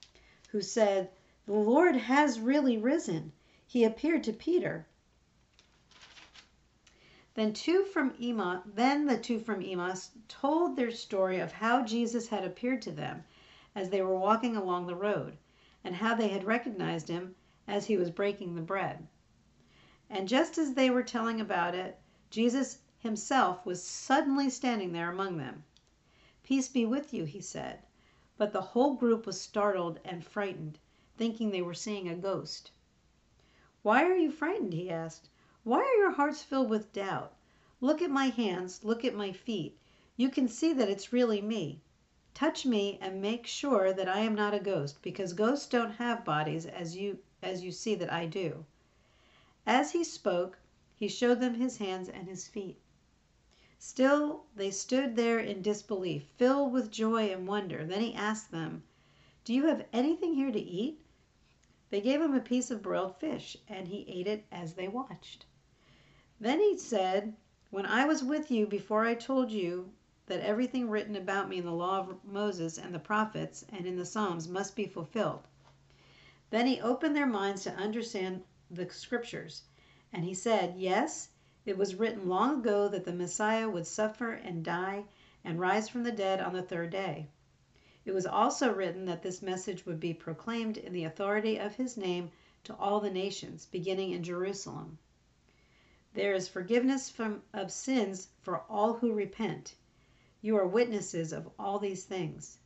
who 0.49 0.61
said, 0.61 1.09
The 1.45 1.53
Lord 1.53 1.95
has 1.95 2.41
really 2.41 2.77
risen. 2.77 3.31
He 3.65 3.85
appeared 3.85 4.25
to 4.25 4.33
Peter. 4.33 4.85
Then 7.35 7.53
two 7.53 7.85
from 7.85 8.13
Emmaus, 8.21 8.63
then 8.65 9.05
the 9.05 9.17
two 9.17 9.39
from 9.39 9.63
Emmaus 9.63 10.11
told 10.27 10.75
their 10.75 10.91
story 10.91 11.39
of 11.39 11.53
how 11.53 11.83
Jesus 11.85 12.27
had 12.27 12.43
appeared 12.43 12.81
to 12.81 12.91
them 12.91 13.23
as 13.75 13.89
they 13.89 14.01
were 14.03 14.15
walking 14.15 14.55
along 14.55 14.85
the 14.85 14.95
road, 14.95 15.35
and 15.83 15.95
how 15.95 16.13
they 16.13 16.27
had 16.27 16.43
recognized 16.43 17.07
him 17.07 17.33
as 17.67 17.87
he 17.87 17.97
was 17.97 18.11
breaking 18.11 18.53
the 18.53 18.61
bread. 18.61 19.07
And 20.09 20.27
just 20.27 20.59
as 20.59 20.75
they 20.75 20.91
were 20.91 21.01
telling 21.01 21.41
about 21.41 21.73
it, 21.73 21.99
Jesus 22.29 22.79
himself 22.99 23.65
was 23.65 23.83
suddenly 23.83 24.49
standing 24.49 24.91
there 24.91 25.09
among 25.09 25.37
them. 25.37 25.63
Peace 26.43 26.67
be 26.67 26.85
with 26.85 27.13
you, 27.13 27.23
he 27.23 27.41
said. 27.41 27.79
But 28.37 28.53
the 28.53 28.61
whole 28.61 28.93
group 28.93 29.25
was 29.25 29.41
startled 29.41 29.99
and 30.05 30.23
frightened, 30.23 30.77
thinking 31.17 31.49
they 31.49 31.61
were 31.61 31.73
seeing 31.73 32.07
a 32.07 32.15
ghost. 32.15 32.69
Why 33.81 34.03
are 34.03 34.15
you 34.15 34.29
frightened? 34.29 34.73
he 34.73 34.89
asked. 34.89 35.29
Why 35.63 35.79
are 35.79 35.97
your 35.99 36.11
hearts 36.11 36.43
filled 36.43 36.69
with 36.69 36.93
doubt? 36.93 37.33
Look 37.81 38.01
at 38.01 38.11
my 38.11 38.27
hands, 38.27 38.83
look 38.83 39.03
at 39.03 39.15
my 39.15 39.31
feet. 39.31 39.77
You 40.15 40.29
can 40.29 40.47
see 40.47 40.73
that 40.73 40.89
it's 40.89 41.11
really 41.11 41.41
me. 41.41 41.81
Touch 42.35 42.65
me 42.65 42.97
and 42.99 43.21
make 43.21 43.45
sure 43.45 43.93
that 43.93 44.09
I 44.09 44.21
am 44.21 44.33
not 44.33 44.55
a 44.55 44.59
ghost, 44.59 45.03
because 45.03 45.33
ghosts 45.33 45.67
don't 45.69 45.91
have 45.97 46.25
bodies 46.25 46.65
as 46.65 46.97
you 46.97 47.19
as 47.43 47.63
you 47.63 47.71
see 47.71 47.93
that 47.93 48.11
I 48.11 48.25
do. 48.25 48.65
As 49.67 49.91
he 49.91 50.03
spoke, 50.03 50.57
he 50.95 51.07
showed 51.07 51.39
them 51.39 51.53
his 51.53 51.77
hands 51.77 52.09
and 52.09 52.27
his 52.27 52.47
feet. 52.47 52.79
Still 53.77 54.45
they 54.55 54.71
stood 54.71 55.15
there 55.15 55.37
in 55.37 55.61
disbelief, 55.61 56.23
filled 56.35 56.73
with 56.73 56.89
joy 56.89 57.31
and 57.31 57.47
wonder. 57.47 57.85
Then 57.85 58.01
he 58.01 58.15
asked 58.15 58.49
them, 58.49 58.81
Do 59.45 59.53
you 59.53 59.67
have 59.67 59.85
anything 59.93 60.33
here 60.33 60.51
to 60.51 60.59
eat? 60.59 60.99
They 61.91 62.01
gave 62.01 62.19
him 62.19 62.33
a 62.33 62.39
piece 62.41 62.71
of 62.71 62.81
broiled 62.81 63.15
fish, 63.17 63.57
and 63.67 63.89
he 63.89 64.05
ate 64.07 64.25
it 64.25 64.45
as 64.51 64.73
they 64.73 64.87
watched. 64.87 65.45
Then 66.39 66.59
he 66.59 66.79
said, 66.79 67.35
When 67.69 67.85
I 67.85 68.05
was 68.05 68.23
with 68.23 68.49
you 68.49 68.65
before 68.65 69.05
I 69.05 69.13
told 69.13 69.51
you 69.51 69.91
that 70.27 70.39
everything 70.39 70.89
written 70.89 71.15
about 71.15 71.49
me 71.49 71.57
in 71.57 71.65
the 71.65 71.71
law 71.71 71.99
of 71.99 72.23
Moses 72.23 72.77
and 72.77 72.93
the 72.93 72.99
prophets 72.99 73.65
and 73.69 73.85
in 73.85 73.97
the 73.97 74.05
Psalms 74.05 74.47
must 74.47 74.75
be 74.75 74.85
fulfilled. 74.85 75.47
Then 76.49 76.65
he 76.65 76.79
opened 76.79 77.15
their 77.15 77.25
minds 77.25 77.63
to 77.63 77.73
understand 77.73 78.43
the 78.71 78.89
scriptures, 78.89 79.63
and 80.13 80.23
he 80.23 80.33
said, 80.33 80.75
Yes, 80.77 81.29
it 81.65 81.77
was 81.77 81.95
written 81.95 82.29
long 82.29 82.59
ago 82.59 82.87
that 82.87 83.05
the 83.05 83.13
Messiah 83.13 83.69
would 83.69 83.87
suffer 83.87 84.33
and 84.33 84.63
die 84.63 85.05
and 85.43 85.59
rise 85.59 85.89
from 85.89 86.03
the 86.03 86.11
dead 86.11 86.39
on 86.39 86.53
the 86.53 86.61
third 86.61 86.89
day. 86.89 87.27
It 88.05 88.11
was 88.11 88.25
also 88.25 88.73
written 88.73 89.05
that 89.05 89.23
this 89.23 89.41
message 89.41 89.85
would 89.85 89.99
be 89.99 90.13
proclaimed 90.13 90.77
in 90.77 90.93
the 90.93 91.05
authority 91.05 91.57
of 91.57 91.75
his 91.75 91.97
name 91.97 92.31
to 92.65 92.75
all 92.75 92.99
the 92.99 93.09
nations, 93.09 93.65
beginning 93.65 94.11
in 94.11 94.23
Jerusalem. 94.23 94.97
There 96.13 96.33
is 96.33 96.47
forgiveness 96.47 97.09
from, 97.09 97.41
of 97.53 97.71
sins 97.71 98.27
for 98.41 98.59
all 98.69 98.93
who 98.93 99.13
repent. 99.13 99.75
You 100.45 100.57
are 100.57 100.67
witnesses 100.67 101.31
of 101.31 101.49
all 101.57 101.79
these 101.79 102.03
things. 102.03 102.57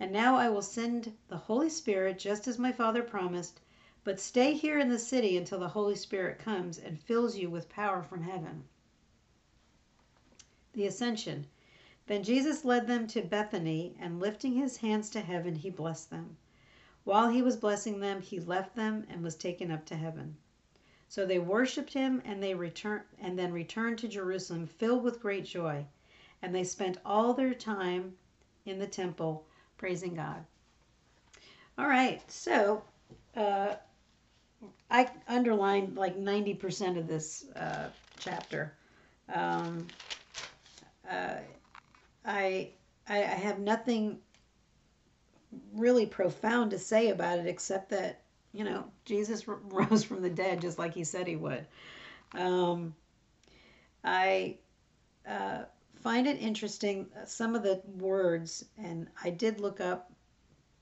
And 0.00 0.10
now 0.10 0.36
I 0.36 0.48
will 0.48 0.62
send 0.62 1.14
the 1.28 1.36
Holy 1.36 1.68
Spirit 1.68 2.18
just 2.18 2.48
as 2.48 2.58
my 2.58 2.72
Father 2.72 3.02
promised, 3.02 3.60
but 4.02 4.18
stay 4.18 4.54
here 4.54 4.78
in 4.78 4.88
the 4.88 4.98
city 4.98 5.36
until 5.36 5.58
the 5.58 5.68
Holy 5.68 5.94
Spirit 5.94 6.38
comes 6.38 6.78
and 6.78 6.98
fills 6.98 7.36
you 7.36 7.50
with 7.50 7.68
power 7.68 8.02
from 8.02 8.22
heaven. 8.22 8.64
The 10.72 10.86
Ascension. 10.86 11.48
Then 12.06 12.22
Jesus 12.22 12.64
led 12.64 12.86
them 12.86 13.06
to 13.08 13.20
Bethany, 13.20 13.94
and 14.00 14.18
lifting 14.18 14.54
his 14.54 14.78
hands 14.78 15.10
to 15.10 15.20
heaven, 15.20 15.56
he 15.56 15.68
blessed 15.68 16.08
them. 16.08 16.38
While 17.04 17.28
he 17.28 17.42
was 17.42 17.58
blessing 17.58 18.00
them, 18.00 18.22
he 18.22 18.40
left 18.40 18.74
them 18.74 19.04
and 19.10 19.22
was 19.22 19.36
taken 19.36 19.70
up 19.70 19.84
to 19.86 19.96
heaven. 19.96 20.38
So 21.10 21.26
they 21.26 21.38
worshipped 21.38 21.92
him 21.92 22.22
and 22.24 22.42
they 22.42 22.54
returned 22.54 23.04
and 23.18 23.38
then 23.38 23.52
returned 23.52 23.98
to 23.98 24.08
Jerusalem 24.08 24.66
filled 24.66 25.04
with 25.04 25.20
great 25.20 25.44
joy, 25.44 25.84
and 26.42 26.54
they 26.54 26.64
spent 26.64 26.98
all 27.04 27.34
their 27.34 27.54
time 27.54 28.14
in 28.64 28.78
the 28.78 28.86
temple 28.86 29.46
praising 29.76 30.14
God. 30.14 30.44
All 31.78 31.86
right, 31.86 32.22
so 32.30 32.82
uh, 33.36 33.74
I 34.90 35.08
underlined 35.28 35.96
like 35.96 36.18
90% 36.18 36.98
of 36.98 37.06
this 37.06 37.46
uh, 37.54 37.88
chapter. 38.18 38.74
Um, 39.32 39.86
uh, 41.10 41.36
I, 42.24 42.70
I 43.08 43.16
have 43.18 43.58
nothing 43.58 44.18
really 45.74 46.06
profound 46.06 46.70
to 46.70 46.78
say 46.78 47.10
about 47.10 47.38
it 47.38 47.46
except 47.46 47.90
that 47.90 48.22
you 48.52 48.64
know 48.64 48.84
Jesus 49.04 49.46
rose 49.48 50.02
from 50.04 50.22
the 50.22 50.30
dead 50.30 50.60
just 50.60 50.78
like 50.78 50.94
he 50.94 51.04
said 51.04 51.26
he 51.26 51.36
would. 51.36 51.66
Um, 52.34 52.94
I 54.04 54.56
uh, 55.28 55.62
find 56.06 56.28
it 56.28 56.40
interesting 56.40 57.04
uh, 57.20 57.24
some 57.24 57.56
of 57.56 57.64
the 57.64 57.82
words, 57.98 58.64
and 58.78 59.08
I 59.24 59.30
did 59.30 59.58
look 59.58 59.80
up 59.80 60.12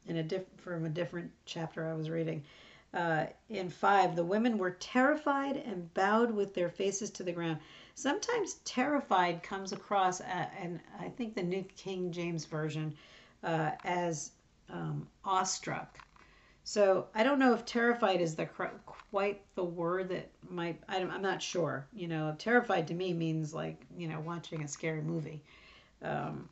in 0.06 0.18
a 0.18 0.22
diff- 0.22 0.44
from 0.58 0.84
a 0.84 0.90
different 0.90 1.30
chapter 1.46 1.88
I 1.88 1.94
was 1.94 2.10
reading. 2.10 2.44
Uh, 2.92 3.24
in 3.48 3.70
five, 3.70 4.16
the 4.16 4.22
women 4.22 4.58
were 4.58 4.72
terrified 4.72 5.56
and 5.56 5.92
bowed 5.94 6.30
with 6.30 6.52
their 6.52 6.68
faces 6.68 7.08
to 7.12 7.22
the 7.22 7.32
ground. 7.32 7.58
Sometimes 7.94 8.56
terrified 8.66 9.42
comes 9.42 9.72
across, 9.72 10.20
uh, 10.20 10.46
and 10.60 10.78
I 11.00 11.08
think 11.08 11.34
the 11.34 11.42
New 11.42 11.64
King 11.74 12.12
James 12.12 12.44
Version, 12.44 12.94
uh, 13.42 13.70
as 13.82 14.32
um, 14.68 15.08
awestruck. 15.24 16.00
So 16.64 17.08
I 17.14 17.22
don't 17.22 17.38
know 17.38 17.52
if 17.52 17.66
terrified 17.66 18.22
is 18.22 18.36
the 18.36 18.46
quite 19.10 19.42
the 19.54 19.64
word 19.64 20.08
that 20.08 20.30
might. 20.48 20.80
I'm 20.88 21.20
not 21.20 21.42
sure. 21.42 21.86
You 21.92 22.08
know, 22.08 22.34
terrified 22.38 22.88
to 22.88 22.94
me 22.94 23.12
means 23.12 23.52
like 23.52 23.80
you 23.96 24.08
know 24.08 24.20
watching 24.20 24.62
a 24.62 24.68
scary 24.68 25.02
movie. 25.02 25.42
Um, 26.02 26.48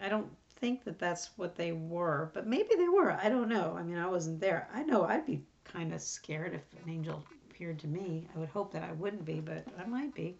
I 0.00 0.10
don't 0.10 0.30
think 0.56 0.84
that 0.84 0.98
that's 0.98 1.30
what 1.36 1.56
they 1.56 1.72
were, 1.72 2.30
but 2.34 2.46
maybe 2.46 2.74
they 2.76 2.88
were. 2.88 3.12
I 3.12 3.30
don't 3.30 3.48
know. 3.48 3.74
I 3.76 3.82
mean, 3.82 3.96
I 3.96 4.06
wasn't 4.06 4.40
there. 4.40 4.68
I 4.72 4.82
know 4.82 5.04
I'd 5.04 5.26
be 5.26 5.42
kind 5.64 5.94
of 5.94 6.02
scared 6.02 6.54
if 6.54 6.84
an 6.84 6.90
angel 6.90 7.24
appeared 7.50 7.78
to 7.80 7.86
me. 7.86 8.28
I 8.34 8.38
would 8.38 8.50
hope 8.50 8.72
that 8.74 8.82
I 8.82 8.92
wouldn't 8.92 9.24
be, 9.24 9.40
but 9.40 9.64
I 9.78 9.86
might 9.86 10.14
be. 10.14 10.36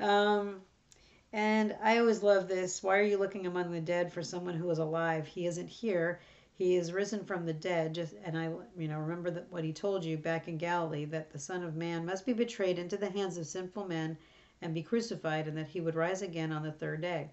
Um, 0.00 0.60
and 1.32 1.76
I 1.82 1.98
always 1.98 2.22
love 2.22 2.48
this. 2.48 2.82
Why 2.82 2.98
are 2.98 3.04
you 3.04 3.18
looking 3.18 3.46
among 3.46 3.70
the 3.70 3.80
dead 3.80 4.12
for 4.12 4.22
someone 4.22 4.54
who 4.54 4.70
is 4.70 4.78
alive? 4.78 5.26
He 5.26 5.46
isn't 5.46 5.68
here. 5.68 6.20
He 6.60 6.76
is 6.76 6.92
risen 6.92 7.24
from 7.24 7.46
the 7.46 7.54
dead. 7.54 7.94
Just 7.94 8.14
and 8.22 8.36
I, 8.36 8.50
you 8.76 8.86
know, 8.86 8.98
remember 8.98 9.30
that 9.30 9.50
what 9.50 9.64
he 9.64 9.72
told 9.72 10.04
you 10.04 10.18
back 10.18 10.46
in 10.46 10.58
Galilee 10.58 11.06
that 11.06 11.32
the 11.32 11.38
Son 11.38 11.62
of 11.62 11.74
Man 11.74 12.04
must 12.04 12.26
be 12.26 12.34
betrayed 12.34 12.78
into 12.78 12.98
the 12.98 13.08
hands 13.08 13.38
of 13.38 13.46
sinful 13.46 13.88
men 13.88 14.18
and 14.60 14.74
be 14.74 14.82
crucified, 14.82 15.48
and 15.48 15.56
that 15.56 15.68
he 15.68 15.80
would 15.80 15.94
rise 15.94 16.20
again 16.20 16.52
on 16.52 16.62
the 16.62 16.70
third 16.70 17.00
day. 17.00 17.30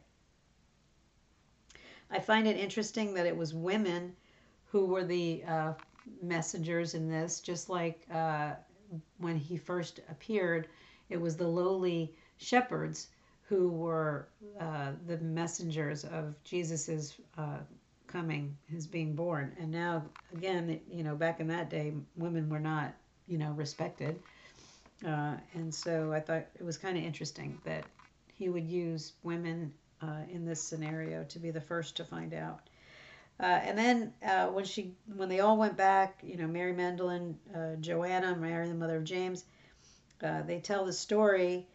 I 2.09 2.19
find 2.19 2.47
it 2.47 2.55
interesting 2.55 3.13
that 3.15 3.25
it 3.25 3.35
was 3.35 3.53
women 3.53 4.15
who 4.63 4.85
were 4.85 5.03
the 5.03 5.43
uh, 5.43 5.73
messengers 6.21 6.93
in 6.93 7.09
this, 7.09 7.41
just 7.41 7.69
like 7.69 8.07
uh, 8.09 8.53
when 9.17 9.35
he 9.35 9.57
first 9.57 9.99
appeared, 10.09 10.69
it 11.09 11.19
was 11.19 11.35
the 11.35 11.49
lowly 11.49 12.15
shepherds 12.37 13.09
who 13.41 13.71
were 13.71 14.29
uh, 14.57 14.93
the 15.05 15.17
messengers 15.17 16.05
of 16.05 16.41
Jesus's 16.45 17.17
uh, 17.37 17.57
coming, 18.07 18.57
his 18.67 18.87
being 18.87 19.13
born. 19.13 19.55
And 19.59 19.71
now, 19.71 20.03
again, 20.33 20.79
you 20.89 21.03
know, 21.03 21.15
back 21.15 21.39
in 21.39 21.47
that 21.47 21.69
day, 21.69 21.93
women 22.15 22.49
were 22.49 22.59
not, 22.59 22.93
you 23.27 23.37
know, 23.37 23.51
respected. 23.51 24.19
Uh, 25.05 25.35
and 25.53 25.73
so 25.73 26.11
I 26.11 26.19
thought 26.19 26.45
it 26.55 26.63
was 26.63 26.77
kind 26.77 26.97
of 26.97 27.03
interesting 27.03 27.59
that 27.65 27.85
he 28.33 28.49
would 28.49 28.67
use 28.67 29.13
women 29.23 29.73
uh, 30.01 30.21
in 30.31 30.45
this 30.45 30.61
scenario 30.61 31.23
to 31.25 31.39
be 31.39 31.51
the 31.51 31.61
first 31.61 31.97
to 31.97 32.03
find 32.03 32.33
out. 32.33 32.61
Uh, 33.39 33.43
and 33.45 33.77
then 33.77 34.13
uh, 34.25 34.47
when 34.47 34.65
she, 34.65 34.93
when 35.15 35.29
they 35.29 35.39
all 35.39 35.57
went 35.57 35.77
back, 35.77 36.19
you 36.23 36.37
know, 36.37 36.47
Mary 36.47 36.73
Magdalene, 36.73 37.37
uh, 37.55 37.75
Joanna, 37.79 38.35
Mary 38.35 38.67
the 38.67 38.73
mother 38.73 38.97
of 38.97 39.03
James, 39.03 39.43
uh, 40.23 40.41
they 40.41 40.59
tell 40.59 40.85
the 40.85 40.93
story. 40.93 41.67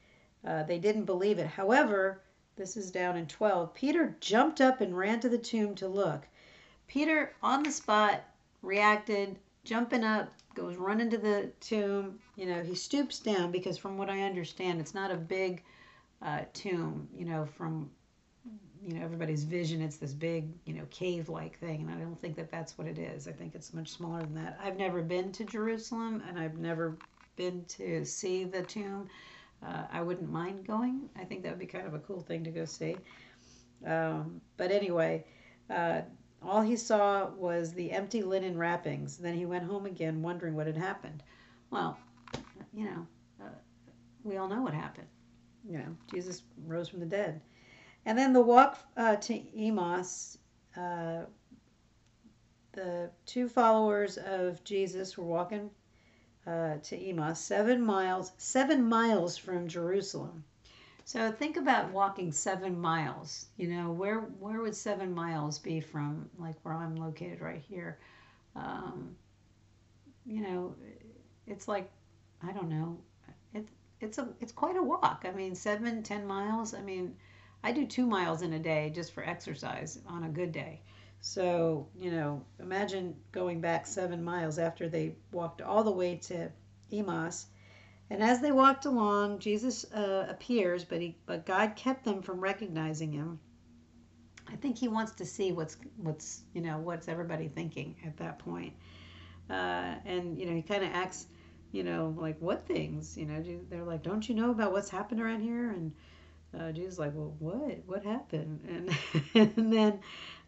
They 0.66 0.80
didn't 0.80 1.04
believe 1.04 1.38
it. 1.38 1.46
However, 1.46 2.20
this 2.56 2.76
is 2.76 2.90
down 2.90 3.16
in 3.16 3.26
12. 3.26 3.74
Peter 3.74 4.16
jumped 4.20 4.60
up 4.60 4.80
and 4.80 4.96
ran 4.96 5.20
to 5.20 5.28
the 5.28 5.38
tomb 5.38 5.74
to 5.76 5.88
look. 5.88 6.26
Peter, 6.86 7.34
on 7.42 7.62
the 7.62 7.72
spot, 7.72 8.22
reacted, 8.62 9.38
jumping 9.64 10.04
up, 10.04 10.30
goes 10.54 10.76
running 10.76 11.10
to 11.10 11.18
the 11.18 11.50
tomb. 11.60 12.18
You 12.36 12.46
know, 12.46 12.62
he 12.62 12.74
stoops 12.74 13.18
down 13.18 13.50
because, 13.50 13.78
from 13.78 13.96
what 13.96 14.10
I 14.10 14.22
understand, 14.22 14.80
it's 14.80 14.94
not 14.94 15.10
a 15.10 15.16
big 15.16 15.62
uh, 16.20 16.42
tomb. 16.52 17.08
You 17.16 17.24
know, 17.24 17.46
from 17.46 17.90
you 18.84 18.94
know 18.94 19.04
everybody's 19.04 19.44
vision 19.44 19.80
it's 19.80 19.96
this 19.96 20.12
big 20.12 20.48
you 20.64 20.74
know 20.74 20.82
cave 20.90 21.28
like 21.28 21.58
thing 21.58 21.80
and 21.82 21.90
i 21.90 21.94
don't 21.94 22.18
think 22.18 22.34
that 22.34 22.50
that's 22.50 22.76
what 22.76 22.86
it 22.86 22.98
is 22.98 23.28
i 23.28 23.32
think 23.32 23.54
it's 23.54 23.72
much 23.72 23.88
smaller 23.88 24.20
than 24.20 24.34
that 24.34 24.58
i've 24.62 24.76
never 24.76 25.02
been 25.02 25.30
to 25.30 25.44
jerusalem 25.44 26.22
and 26.28 26.38
i've 26.38 26.58
never 26.58 26.96
been 27.36 27.64
to 27.66 28.04
see 28.04 28.44
the 28.44 28.62
tomb 28.62 29.08
uh, 29.66 29.84
i 29.92 30.02
wouldn't 30.02 30.30
mind 30.30 30.66
going. 30.66 31.08
I 31.16 31.24
think 31.24 31.42
that 31.42 31.50
would 31.50 31.58
be 31.58 31.66
kind 31.66 31.86
of 31.86 31.94
a 31.94 31.98
cool 32.00 32.20
thing 32.20 32.44
to 32.44 32.50
go 32.50 32.64
see. 32.64 32.96
Um, 33.86 34.40
but 34.56 34.70
anyway 34.70 35.24
uh, 35.70 36.02
all 36.42 36.60
he 36.60 36.76
saw 36.76 37.30
was 37.30 37.72
the 37.72 37.92
empty 37.92 38.22
linen 38.22 38.56
wrappings. 38.58 39.16
Then 39.16 39.34
he 39.34 39.46
went 39.46 39.64
home 39.64 39.86
again 39.86 40.22
wondering 40.22 40.54
what 40.54 40.66
had 40.66 40.76
happened. 40.76 41.22
Well 41.70 41.98
you 42.72 42.84
know 42.84 43.06
uh, 43.40 43.58
we 44.24 44.36
all 44.36 44.48
know 44.48 44.62
what 44.62 44.74
happened. 44.74 45.08
You 45.68 45.78
know 45.78 45.96
jesus 46.12 46.42
rose 46.66 46.88
from 46.88 47.00
the 47.00 47.06
dead. 47.06 47.40
And 48.04 48.18
then 48.18 48.32
the 48.32 48.40
walk 48.40 48.78
uh, 48.96 49.16
to 49.16 49.40
Emmaus, 49.56 50.38
uh, 50.76 51.22
the 52.72 53.10
two 53.26 53.48
followers 53.48 54.18
of 54.18 54.62
Jesus 54.64 55.16
were 55.16 55.24
walking 55.24 55.70
uh, 56.46 56.76
to 56.82 56.96
Emmaus, 56.96 57.40
seven 57.40 57.80
miles, 57.80 58.32
seven 58.38 58.84
miles 58.88 59.36
from 59.36 59.68
Jerusalem. 59.68 60.44
So 61.04 61.32
think 61.32 61.56
about 61.56 61.92
walking 61.92 62.32
seven 62.32 62.80
miles. 62.80 63.46
You 63.56 63.68
know, 63.68 63.90
where 63.92 64.20
where 64.20 64.60
would 64.60 64.76
seven 64.76 65.14
miles 65.14 65.58
be 65.58 65.80
from, 65.80 66.28
like 66.38 66.56
where 66.62 66.74
I'm 66.74 66.96
located 66.96 67.40
right 67.40 67.62
here? 67.68 67.98
Um, 68.54 69.16
you 70.24 70.40
know, 70.40 70.74
it's 71.46 71.68
like 71.68 71.90
I 72.42 72.52
don't 72.52 72.68
know. 72.68 72.98
It, 73.54 73.66
it's 74.00 74.18
a 74.18 74.28
it's 74.40 74.52
quite 74.52 74.76
a 74.76 74.82
walk. 74.82 75.24
I 75.28 75.32
mean, 75.32 75.54
seven 75.54 76.02
ten 76.02 76.26
miles. 76.26 76.74
I 76.74 76.82
mean 76.82 77.16
I 77.64 77.72
do 77.72 77.86
two 77.86 78.06
miles 78.06 78.42
in 78.42 78.52
a 78.54 78.58
day 78.58 78.90
just 78.94 79.12
for 79.12 79.24
exercise 79.24 79.98
on 80.06 80.24
a 80.24 80.28
good 80.28 80.52
day. 80.52 80.80
So, 81.24 81.86
you 81.96 82.10
know, 82.10 82.44
imagine 82.58 83.14
going 83.30 83.60
back 83.60 83.86
seven 83.86 84.24
miles 84.24 84.58
after 84.58 84.88
they 84.88 85.14
walked 85.30 85.62
all 85.62 85.84
the 85.84 85.92
way 85.92 86.16
to 86.16 86.50
Emmaus. 86.92 87.46
And 88.10 88.22
as 88.22 88.40
they 88.40 88.50
walked 88.50 88.86
along, 88.86 89.38
Jesus 89.38 89.84
uh, 89.92 90.26
appears, 90.28 90.84
but 90.84 91.00
he, 91.00 91.16
but 91.24 91.46
God 91.46 91.76
kept 91.76 92.04
them 92.04 92.22
from 92.22 92.40
recognizing 92.40 93.12
him. 93.12 93.38
I 94.48 94.56
think 94.56 94.76
he 94.76 94.88
wants 94.88 95.12
to 95.12 95.24
see 95.24 95.52
what's 95.52 95.76
what's 95.96 96.42
you 96.52 96.60
know 96.60 96.78
what's 96.78 97.08
everybody 97.08 97.48
thinking 97.48 97.94
at 98.04 98.16
that 98.18 98.40
point. 98.40 98.74
Uh, 99.48 99.94
and 100.04 100.36
you 100.36 100.44
know 100.44 100.54
he 100.54 100.60
kind 100.60 100.82
of 100.82 100.90
acts, 100.92 101.26
you 101.70 101.84
know, 101.84 102.14
like 102.18 102.36
what 102.40 102.66
things? 102.66 103.16
You 103.16 103.26
know, 103.26 103.42
they're 103.70 103.84
like, 103.84 104.02
don't 104.02 104.28
you 104.28 104.34
know 104.34 104.50
about 104.50 104.72
what's 104.72 104.90
happened 104.90 105.22
around 105.22 105.40
here? 105.40 105.70
And 105.70 105.92
uh, 106.58 106.72
Jesus 106.72 106.98
like, 106.98 107.12
well, 107.14 107.34
what? 107.38 107.78
What 107.86 108.04
happened? 108.04 108.60
And, 108.68 109.54
and 109.56 109.72
then 109.72 110.00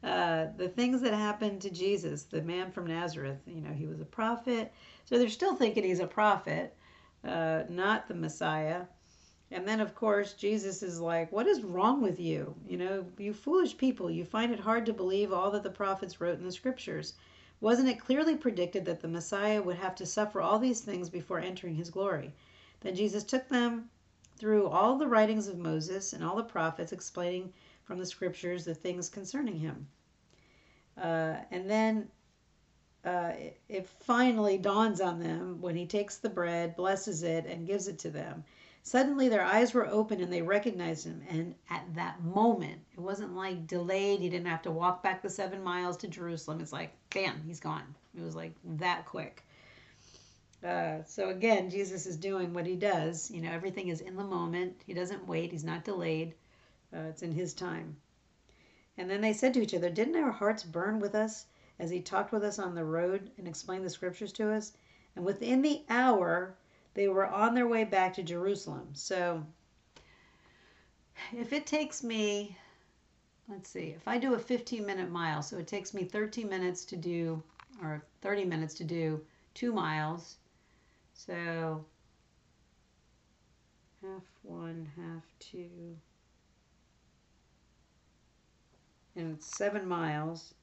uh, 0.04 0.48
the 0.58 0.68
things 0.68 1.00
that 1.00 1.14
happened 1.14 1.62
to 1.62 1.70
Jesus, 1.70 2.24
the 2.24 2.42
man 2.42 2.70
from 2.70 2.86
Nazareth, 2.86 3.38
you 3.46 3.62
know, 3.62 3.72
he 3.72 3.86
was 3.86 4.02
a 4.02 4.04
prophet. 4.04 4.70
So 5.06 5.18
they're 5.18 5.30
still 5.30 5.56
thinking 5.56 5.82
he's 5.82 6.00
a 6.00 6.06
prophet, 6.06 6.76
uh, 7.24 7.62
not 7.70 8.06
the 8.06 8.14
Messiah. 8.14 8.82
And 9.50 9.66
then, 9.66 9.80
of 9.80 9.94
course, 9.94 10.34
Jesus 10.34 10.82
is 10.82 11.00
like, 11.00 11.32
What 11.32 11.46
is 11.46 11.62
wrong 11.62 12.02
with 12.02 12.20
you? 12.20 12.54
You 12.68 12.76
know, 12.76 13.06
you 13.16 13.32
foolish 13.32 13.78
people, 13.78 14.10
you 14.10 14.26
find 14.26 14.52
it 14.52 14.60
hard 14.60 14.84
to 14.86 14.92
believe 14.92 15.32
all 15.32 15.50
that 15.52 15.62
the 15.62 15.70
prophets 15.70 16.20
wrote 16.20 16.38
in 16.38 16.44
the 16.44 16.52
scriptures. 16.52 17.14
Wasn't 17.62 17.88
it 17.88 17.98
clearly 17.98 18.36
predicted 18.36 18.84
that 18.84 19.00
the 19.00 19.08
Messiah 19.08 19.62
would 19.62 19.76
have 19.76 19.94
to 19.94 20.04
suffer 20.04 20.42
all 20.42 20.58
these 20.58 20.82
things 20.82 21.08
before 21.08 21.40
entering 21.40 21.76
his 21.76 21.88
glory? 21.88 22.34
Then 22.80 22.94
Jesus 22.94 23.24
took 23.24 23.48
them 23.48 23.88
through 24.36 24.68
all 24.68 24.98
the 24.98 25.08
writings 25.08 25.48
of 25.48 25.56
Moses 25.56 26.12
and 26.12 26.22
all 26.22 26.36
the 26.36 26.44
prophets, 26.44 26.92
explaining 26.92 27.54
from 27.84 27.98
the 27.98 28.06
scriptures 28.06 28.64
the 28.64 28.74
things 28.74 29.08
concerning 29.08 29.58
him. 29.58 29.86
Uh, 30.96 31.36
and 31.50 31.68
then 31.68 32.08
uh, 33.04 33.32
it, 33.36 33.60
it 33.68 33.88
finally 33.88 34.58
dawns 34.58 35.00
on 35.00 35.18
them 35.18 35.60
when 35.60 35.76
he 35.76 35.86
takes 35.86 36.16
the 36.16 36.28
bread, 36.28 36.76
blesses 36.76 37.22
it, 37.22 37.46
and 37.46 37.66
gives 37.66 37.88
it 37.88 37.98
to 37.98 38.10
them. 38.10 38.44
Suddenly 38.82 39.28
their 39.30 39.42
eyes 39.42 39.72
were 39.72 39.88
open 39.88 40.20
and 40.20 40.32
they 40.32 40.42
recognized 40.42 41.06
him. 41.06 41.22
And 41.30 41.54
at 41.70 41.84
that 41.94 42.22
moment, 42.22 42.80
it 42.92 43.00
wasn't 43.00 43.34
like 43.34 43.66
delayed. 43.66 44.20
He 44.20 44.28
didn't 44.28 44.46
have 44.46 44.62
to 44.62 44.70
walk 44.70 45.02
back 45.02 45.22
the 45.22 45.30
seven 45.30 45.62
miles 45.62 45.96
to 45.98 46.08
Jerusalem. 46.08 46.60
It's 46.60 46.72
like, 46.72 46.92
bam, 47.10 47.42
he's 47.46 47.60
gone. 47.60 47.94
It 48.16 48.22
was 48.22 48.36
like 48.36 48.54
that 48.76 49.06
quick. 49.06 49.42
Uh, 50.62 51.02
so 51.06 51.30
again, 51.30 51.70
Jesus 51.70 52.06
is 52.06 52.16
doing 52.16 52.52
what 52.52 52.66
he 52.66 52.76
does. 52.76 53.30
You 53.30 53.42
know, 53.42 53.50
everything 53.50 53.88
is 53.88 54.00
in 54.00 54.16
the 54.16 54.24
moment. 54.24 54.82
He 54.86 54.94
doesn't 54.94 55.26
wait. 55.26 55.52
He's 55.52 55.64
not 55.64 55.84
delayed. 55.84 56.34
Uh, 56.94 57.08
it's 57.08 57.22
in 57.22 57.32
his 57.32 57.54
time. 57.54 57.96
And 58.96 59.10
then 59.10 59.20
they 59.20 59.32
said 59.32 59.54
to 59.54 59.62
each 59.62 59.74
other, 59.74 59.90
Didn't 59.90 60.16
our 60.16 60.30
hearts 60.30 60.62
burn 60.62 61.00
with 61.00 61.14
us 61.14 61.46
as 61.78 61.90
he 61.90 62.00
talked 62.00 62.32
with 62.32 62.44
us 62.44 62.58
on 62.58 62.74
the 62.74 62.84
road 62.84 63.30
and 63.38 63.48
explained 63.48 63.84
the 63.84 63.90
scriptures 63.90 64.32
to 64.34 64.52
us? 64.52 64.72
And 65.16 65.24
within 65.24 65.62
the 65.62 65.82
hour, 65.88 66.54
they 66.94 67.08
were 67.08 67.26
on 67.26 67.54
their 67.54 67.68
way 67.68 67.84
back 67.84 68.14
to 68.14 68.22
Jerusalem. 68.22 68.88
So 68.92 69.44
if 71.32 71.52
it 71.52 71.66
takes 71.66 72.04
me, 72.04 72.56
let's 73.48 73.70
see, 73.70 73.88
if 73.96 74.06
I 74.06 74.18
do 74.18 74.34
a 74.34 74.38
15 74.38 74.86
minute 74.86 75.10
mile, 75.10 75.42
so 75.42 75.58
it 75.58 75.66
takes 75.66 75.94
me 75.94 76.04
13 76.04 76.48
minutes 76.48 76.84
to 76.86 76.96
do, 76.96 77.42
or 77.82 78.04
30 78.22 78.44
minutes 78.44 78.74
to 78.74 78.84
do 78.84 79.20
two 79.54 79.72
miles 79.72 80.36
so 81.14 81.84
half 84.02 84.22
one, 84.42 84.90
half 84.96 85.22
two. 85.38 85.96
And 89.16 89.36
it's 89.36 89.46
seven 89.46 89.86
miles. 89.86 90.54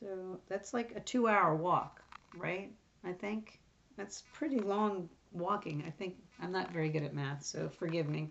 So 0.00 0.40
that's 0.48 0.72
like 0.72 0.92
a 0.96 1.00
two 1.00 1.28
hour 1.28 1.54
walk, 1.54 2.02
right? 2.36 2.72
I 3.04 3.12
think 3.12 3.60
that's 3.96 4.24
pretty 4.32 4.60
long 4.60 5.08
walking. 5.32 5.84
I 5.86 5.90
think 5.90 6.16
I'm 6.40 6.52
not 6.52 6.72
very 6.72 6.88
good 6.88 7.02
at 7.02 7.14
math, 7.14 7.44
so 7.44 7.68
forgive 7.68 8.08
me. 8.08 8.30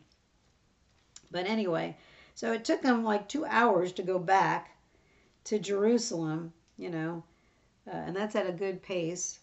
But 1.31 1.45
anyway, 1.45 1.97
so 2.33 2.53
it 2.53 2.65
took 2.65 2.81
them 2.81 3.03
like 3.03 3.27
two 3.27 3.45
hours 3.45 3.91
to 3.93 4.03
go 4.03 4.17
back 4.17 4.77
to 5.45 5.59
Jerusalem, 5.59 6.53
you 6.77 6.89
know, 6.89 7.23
uh, 7.87 7.95
and 7.95 8.15
that's 8.15 8.35
at 8.35 8.49
a 8.49 8.53
good 8.53 8.81
pace. 8.81 9.39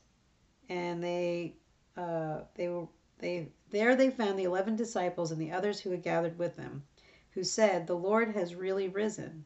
And 0.68 1.02
they, 1.02 1.54
uh, 1.96 2.40
they 2.56 2.68
were, 2.68 2.88
they, 3.18 3.48
there 3.70 3.94
they 3.94 4.10
found 4.10 4.38
the 4.38 4.44
eleven 4.44 4.74
disciples 4.74 5.30
and 5.30 5.40
the 5.40 5.52
others 5.52 5.80
who 5.80 5.90
had 5.90 6.02
gathered 6.02 6.38
with 6.38 6.56
them, 6.56 6.82
who 7.30 7.44
said, 7.44 7.86
"The 7.86 7.94
Lord 7.94 8.34
has 8.34 8.54
really 8.54 8.88
risen." 8.88 9.44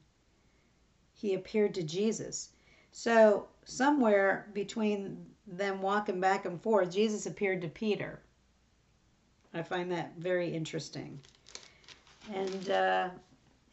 He 1.20 1.34
appeared 1.34 1.74
to 1.74 1.82
Jesus. 1.82 2.50
So 2.92 3.48
somewhere 3.64 4.48
between 4.54 5.26
them 5.46 5.82
walking 5.82 6.20
back 6.20 6.46
and 6.46 6.62
forth, 6.62 6.92
Jesus 6.92 7.26
appeared 7.26 7.60
to 7.62 7.68
Peter. 7.68 8.20
I 9.52 9.62
find 9.62 9.92
that 9.92 10.14
very 10.16 10.48
interesting. 10.48 11.20
And 12.32 12.70
uh, 12.70 13.08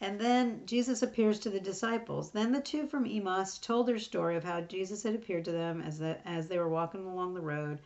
and 0.02 0.20
then 0.20 0.62
Jesus 0.66 1.02
appears 1.02 1.40
to 1.40 1.50
the 1.50 1.60
disciples. 1.60 2.32
Then 2.32 2.52
the 2.52 2.62
two 2.62 2.86
from 2.86 3.06
Emmaus 3.06 3.58
told 3.58 3.88
their 3.88 3.98
story 3.98 4.36
of 4.36 4.44
how 4.44 4.62
Jesus 4.62 5.04
had 5.04 5.16
appeared 5.16 5.46
to 5.46 5.52
them 5.52 5.82
as 5.82 5.98
the, 5.98 6.18
as 6.28 6.48
they 6.48 6.60
were 6.60 6.70
walking 6.70 7.06
along 7.06 7.34
the 7.34 7.42
road, 7.42 7.80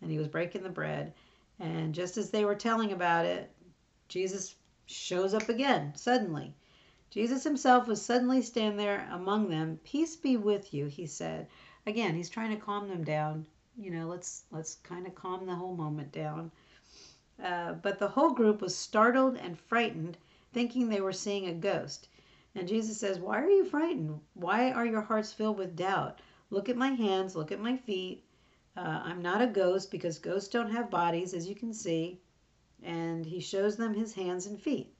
and 0.00 0.10
he 0.10 0.18
was 0.18 0.28
breaking 0.28 0.62
the 0.62 0.70
bread. 0.70 1.12
And 1.60 1.94
just 1.94 2.16
as 2.16 2.30
they 2.30 2.44
were 2.44 2.54
telling 2.54 2.92
about 2.92 3.26
it, 3.26 3.50
Jesus 4.08 4.54
shows 4.86 5.34
up 5.34 5.48
again 5.48 5.92
suddenly. 5.94 6.54
Jesus 7.10 7.42
himself 7.42 7.88
was 7.88 8.02
suddenly 8.02 8.42
standing 8.42 8.76
there 8.76 9.08
among 9.10 9.48
them. 9.48 9.80
Peace 9.82 10.14
be 10.14 10.36
with 10.36 10.74
you, 10.74 10.86
he 10.86 11.06
said. 11.06 11.48
Again, 11.86 12.14
he's 12.14 12.28
trying 12.28 12.50
to 12.50 12.62
calm 12.62 12.88
them 12.88 13.02
down. 13.02 13.46
You 13.78 13.90
know, 13.90 14.06
let's 14.08 14.44
let's 14.50 14.74
kind 14.76 15.06
of 15.06 15.14
calm 15.14 15.46
the 15.46 15.54
whole 15.54 15.74
moment 15.74 16.12
down. 16.12 16.52
Uh, 17.42 17.72
but 17.72 17.98
the 17.98 18.08
whole 18.08 18.30
group 18.30 18.60
was 18.60 18.76
startled 18.76 19.36
and 19.36 19.58
frightened, 19.58 20.18
thinking 20.52 20.88
they 20.88 21.00
were 21.00 21.12
seeing 21.12 21.46
a 21.46 21.54
ghost. 21.54 22.08
And 22.54 22.68
Jesus 22.68 22.98
says, 22.98 23.18
Why 23.18 23.40
are 23.40 23.48
you 23.48 23.64
frightened? 23.64 24.20
Why 24.34 24.72
are 24.72 24.84
your 24.84 25.02
hearts 25.02 25.32
filled 25.32 25.56
with 25.56 25.76
doubt? 25.76 26.20
Look 26.50 26.68
at 26.68 26.76
my 26.76 26.88
hands, 26.88 27.36
look 27.36 27.52
at 27.52 27.60
my 27.60 27.76
feet. 27.76 28.24
Uh, 28.76 29.00
I'm 29.04 29.22
not 29.22 29.40
a 29.40 29.46
ghost 29.46 29.90
because 29.90 30.18
ghosts 30.18 30.50
don't 30.50 30.72
have 30.72 30.90
bodies, 30.90 31.32
as 31.32 31.48
you 31.48 31.54
can 31.54 31.72
see. 31.72 32.20
And 32.82 33.24
he 33.24 33.40
shows 33.40 33.76
them 33.76 33.94
his 33.94 34.12
hands 34.12 34.46
and 34.46 34.60
feet. 34.60 34.92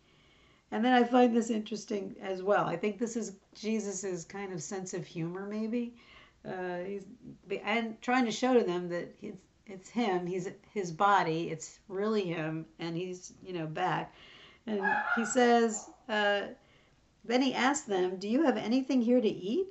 And 0.70 0.84
then 0.84 0.92
I 0.92 1.04
find 1.04 1.34
this 1.34 1.50
interesting 1.50 2.14
as 2.20 2.42
well. 2.42 2.66
I 2.66 2.76
think 2.76 2.98
this 2.98 3.16
is 3.16 3.36
Jesus's 3.54 4.24
kind 4.24 4.52
of 4.52 4.62
sense 4.62 4.92
of 4.92 5.06
humor, 5.06 5.46
maybe. 5.46 5.94
Uh, 6.46 6.78
he's 6.78 7.04
and 7.64 8.00
trying 8.02 8.24
to 8.26 8.30
show 8.30 8.54
to 8.54 8.64
them 8.64 8.88
that 8.90 9.14
it's 9.22 9.48
it's 9.66 9.90
him. 9.90 10.26
He's 10.26 10.48
his 10.72 10.90
body. 10.90 11.50
It's 11.50 11.78
really 11.88 12.24
him, 12.24 12.66
and 12.78 12.96
he's 12.96 13.32
you 13.44 13.52
know 13.52 13.66
back. 13.66 14.14
And 14.66 14.82
he 15.16 15.24
says, 15.24 15.88
uh, 16.08 16.42
then 17.24 17.42
he 17.42 17.54
asked 17.54 17.86
them, 17.86 18.16
"Do 18.16 18.28
you 18.28 18.42
have 18.42 18.56
anything 18.56 19.02
here 19.02 19.20
to 19.20 19.28
eat?" 19.28 19.66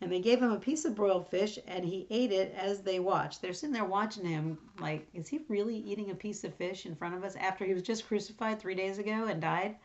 And 0.00 0.12
they 0.12 0.20
gave 0.20 0.42
him 0.42 0.52
a 0.52 0.58
piece 0.58 0.84
of 0.84 0.94
broiled 0.94 1.28
fish, 1.28 1.58
and 1.66 1.84
he 1.84 2.06
ate 2.10 2.32
it 2.32 2.54
as 2.54 2.82
they 2.82 3.00
watched. 3.00 3.40
They're 3.40 3.54
sitting 3.54 3.72
there 3.72 3.84
watching 3.84 4.26
him, 4.26 4.58
like, 4.78 5.06
is 5.14 5.26
he 5.26 5.40
really 5.48 5.76
eating 5.76 6.10
a 6.10 6.14
piece 6.14 6.44
of 6.44 6.54
fish 6.54 6.84
in 6.84 6.94
front 6.94 7.14
of 7.14 7.24
us 7.24 7.34
after 7.36 7.64
he 7.64 7.72
was 7.72 7.82
just 7.82 8.06
crucified 8.06 8.60
three 8.60 8.74
days 8.74 8.98
ago 8.98 9.26
and 9.26 9.40
died? 9.40 9.76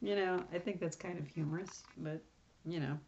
You 0.00 0.14
know, 0.14 0.44
I 0.52 0.58
think 0.58 0.80
that's 0.80 0.96
kind 0.96 1.18
of 1.18 1.26
humorous, 1.26 1.82
but, 1.96 2.22
you 2.64 2.80
know. 2.80 2.98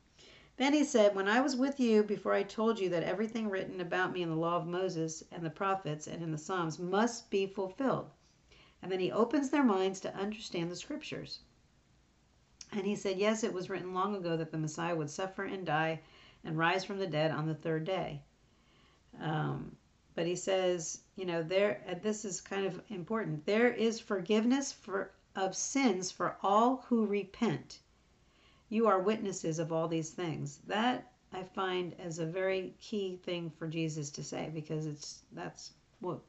Then 0.56 0.72
he 0.72 0.82
said, 0.84 1.14
When 1.14 1.28
I 1.28 1.40
was 1.40 1.54
with 1.54 1.78
you 1.78 2.02
before 2.02 2.32
I 2.34 2.42
told 2.42 2.80
you 2.80 2.88
that 2.88 3.04
everything 3.04 3.48
written 3.48 3.80
about 3.80 4.12
me 4.12 4.22
in 4.22 4.28
the 4.28 4.34
law 4.34 4.56
of 4.56 4.66
Moses 4.66 5.22
and 5.30 5.44
the 5.44 5.50
prophets 5.50 6.06
and 6.06 6.22
in 6.22 6.32
the 6.32 6.38
Psalms 6.38 6.78
must 6.78 7.30
be 7.30 7.46
fulfilled. 7.46 8.10
And 8.82 8.90
then 8.90 9.00
he 9.00 9.12
opens 9.12 9.50
their 9.50 9.62
minds 9.62 10.00
to 10.00 10.14
understand 10.16 10.70
the 10.70 10.76
scriptures. 10.76 11.40
And 12.72 12.84
he 12.84 12.96
said, 12.96 13.18
Yes, 13.18 13.44
it 13.44 13.52
was 13.52 13.70
written 13.70 13.94
long 13.94 14.16
ago 14.16 14.36
that 14.36 14.50
the 14.50 14.58
Messiah 14.58 14.96
would 14.96 15.10
suffer 15.10 15.44
and 15.44 15.64
die 15.64 16.00
and 16.44 16.58
rise 16.58 16.84
from 16.84 16.98
the 16.98 17.06
dead 17.06 17.30
on 17.30 17.46
the 17.46 17.54
third 17.54 17.84
day. 17.84 18.22
Um, 19.20 19.76
but 20.14 20.26
he 20.26 20.34
says, 20.34 21.02
you 21.14 21.24
know, 21.24 21.42
there, 21.42 21.80
this 22.02 22.24
is 22.24 22.40
kind 22.40 22.66
of 22.66 22.80
important. 22.88 23.46
There 23.46 23.72
is 23.72 24.00
forgiveness 24.00 24.72
for 24.72 25.12
of 25.36 25.54
sins 25.54 26.10
for 26.10 26.36
all 26.42 26.84
who 26.88 27.06
repent. 27.06 27.80
You 28.68 28.86
are 28.86 29.00
witnesses 29.00 29.58
of 29.58 29.72
all 29.72 29.88
these 29.88 30.10
things. 30.10 30.58
That 30.66 31.12
I 31.32 31.42
find 31.42 31.94
as 32.00 32.18
a 32.18 32.26
very 32.26 32.74
key 32.80 33.16
thing 33.16 33.50
for 33.50 33.68
Jesus 33.68 34.10
to 34.12 34.24
say 34.24 34.50
because 34.52 34.86
it's 34.86 35.22
that's 35.32 35.72
what 36.00 36.20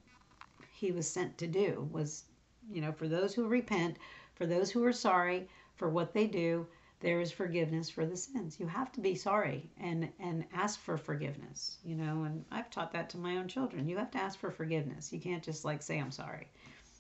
he 0.74 0.92
was 0.92 1.10
sent 1.10 1.38
to 1.38 1.48
do 1.48 1.88
was 1.92 2.26
you 2.70 2.82
know 2.82 2.92
for 2.92 3.08
those 3.08 3.34
who 3.34 3.48
repent, 3.48 3.98
for 4.36 4.46
those 4.46 4.72
who 4.72 4.84
are 4.84 4.94
sorry 4.94 5.48
for 5.76 5.90
what 5.90 6.14
they 6.14 6.28
do, 6.28 6.68
there 7.00 7.22
is 7.22 7.32
forgiveness 7.32 7.90
for 7.90 8.06
the 8.06 8.18
sins. 8.18 8.60
You 8.60 8.68
have 8.68 8.92
to 8.94 9.02
be 9.02 9.16
sorry 9.16 9.70
and 9.78 10.12
and 10.20 10.46
ask 10.54 10.80
for 10.80 10.98
forgiveness, 10.98 11.78
you 11.84 11.96
know, 11.96 12.24
and 12.24 12.44
I've 12.52 12.70
taught 12.70 12.92
that 12.92 13.10
to 13.12 13.18
my 13.18 13.38
own 13.38 13.48
children. 13.48 13.88
You 13.88 13.98
have 13.98 14.12
to 14.12 14.22
ask 14.22 14.38
for 14.38 14.52
forgiveness. 14.52 15.14
You 15.14 15.20
can't 15.20 15.44
just 15.44 15.64
like 15.64 15.82
say 15.82 15.98
I'm 16.00 16.12
sorry. 16.12 16.48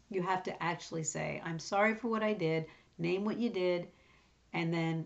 You 0.09 0.21
have 0.23 0.43
to 0.43 0.63
actually 0.63 1.03
say, 1.03 1.41
I'm 1.45 1.59
sorry 1.59 1.95
for 1.95 2.07
what 2.07 2.23
I 2.23 2.33
did, 2.33 2.65
name 2.97 3.25
what 3.25 3.37
you 3.37 3.49
did, 3.49 3.87
and 4.53 4.73
then 4.73 5.05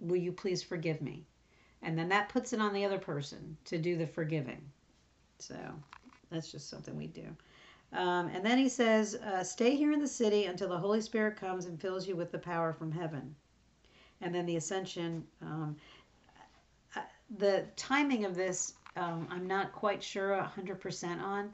will 0.00 0.16
you 0.16 0.32
please 0.32 0.62
forgive 0.62 1.00
me? 1.00 1.26
And 1.82 1.98
then 1.98 2.08
that 2.08 2.28
puts 2.28 2.52
it 2.52 2.60
on 2.60 2.72
the 2.72 2.84
other 2.84 2.98
person 2.98 3.56
to 3.66 3.78
do 3.78 3.96
the 3.96 4.06
forgiving. 4.06 4.62
So 5.38 5.56
that's 6.30 6.50
just 6.50 6.70
something 6.70 6.96
we 6.96 7.08
do. 7.08 7.26
Um, 7.92 8.28
and 8.28 8.44
then 8.44 8.58
he 8.58 8.68
says, 8.68 9.14
uh, 9.14 9.44
Stay 9.44 9.76
here 9.76 9.92
in 9.92 10.00
the 10.00 10.08
city 10.08 10.46
until 10.46 10.68
the 10.68 10.78
Holy 10.78 11.00
Spirit 11.00 11.36
comes 11.36 11.66
and 11.66 11.80
fills 11.80 12.08
you 12.08 12.16
with 12.16 12.32
the 12.32 12.38
power 12.38 12.72
from 12.72 12.90
heaven. 12.90 13.34
And 14.20 14.34
then 14.34 14.46
the 14.46 14.56
ascension. 14.56 15.24
Um, 15.42 15.76
uh, 16.96 17.02
the 17.38 17.66
timing 17.76 18.24
of 18.24 18.34
this, 18.34 18.74
um, 18.96 19.28
I'm 19.30 19.46
not 19.46 19.72
quite 19.72 20.02
sure 20.02 20.30
100% 20.56 21.22
on. 21.22 21.52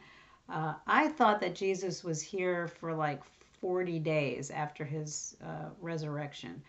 Uh, 0.50 0.74
I 0.86 1.08
thought 1.08 1.40
that 1.40 1.54
Jesus 1.54 2.02
was 2.02 2.20
here 2.20 2.66
for 2.66 2.92
like 2.92 3.22
40 3.60 3.98
days 4.00 4.50
after 4.50 4.84
his 4.84 5.36
uh, 5.44 5.68
resurrection. 5.80 6.62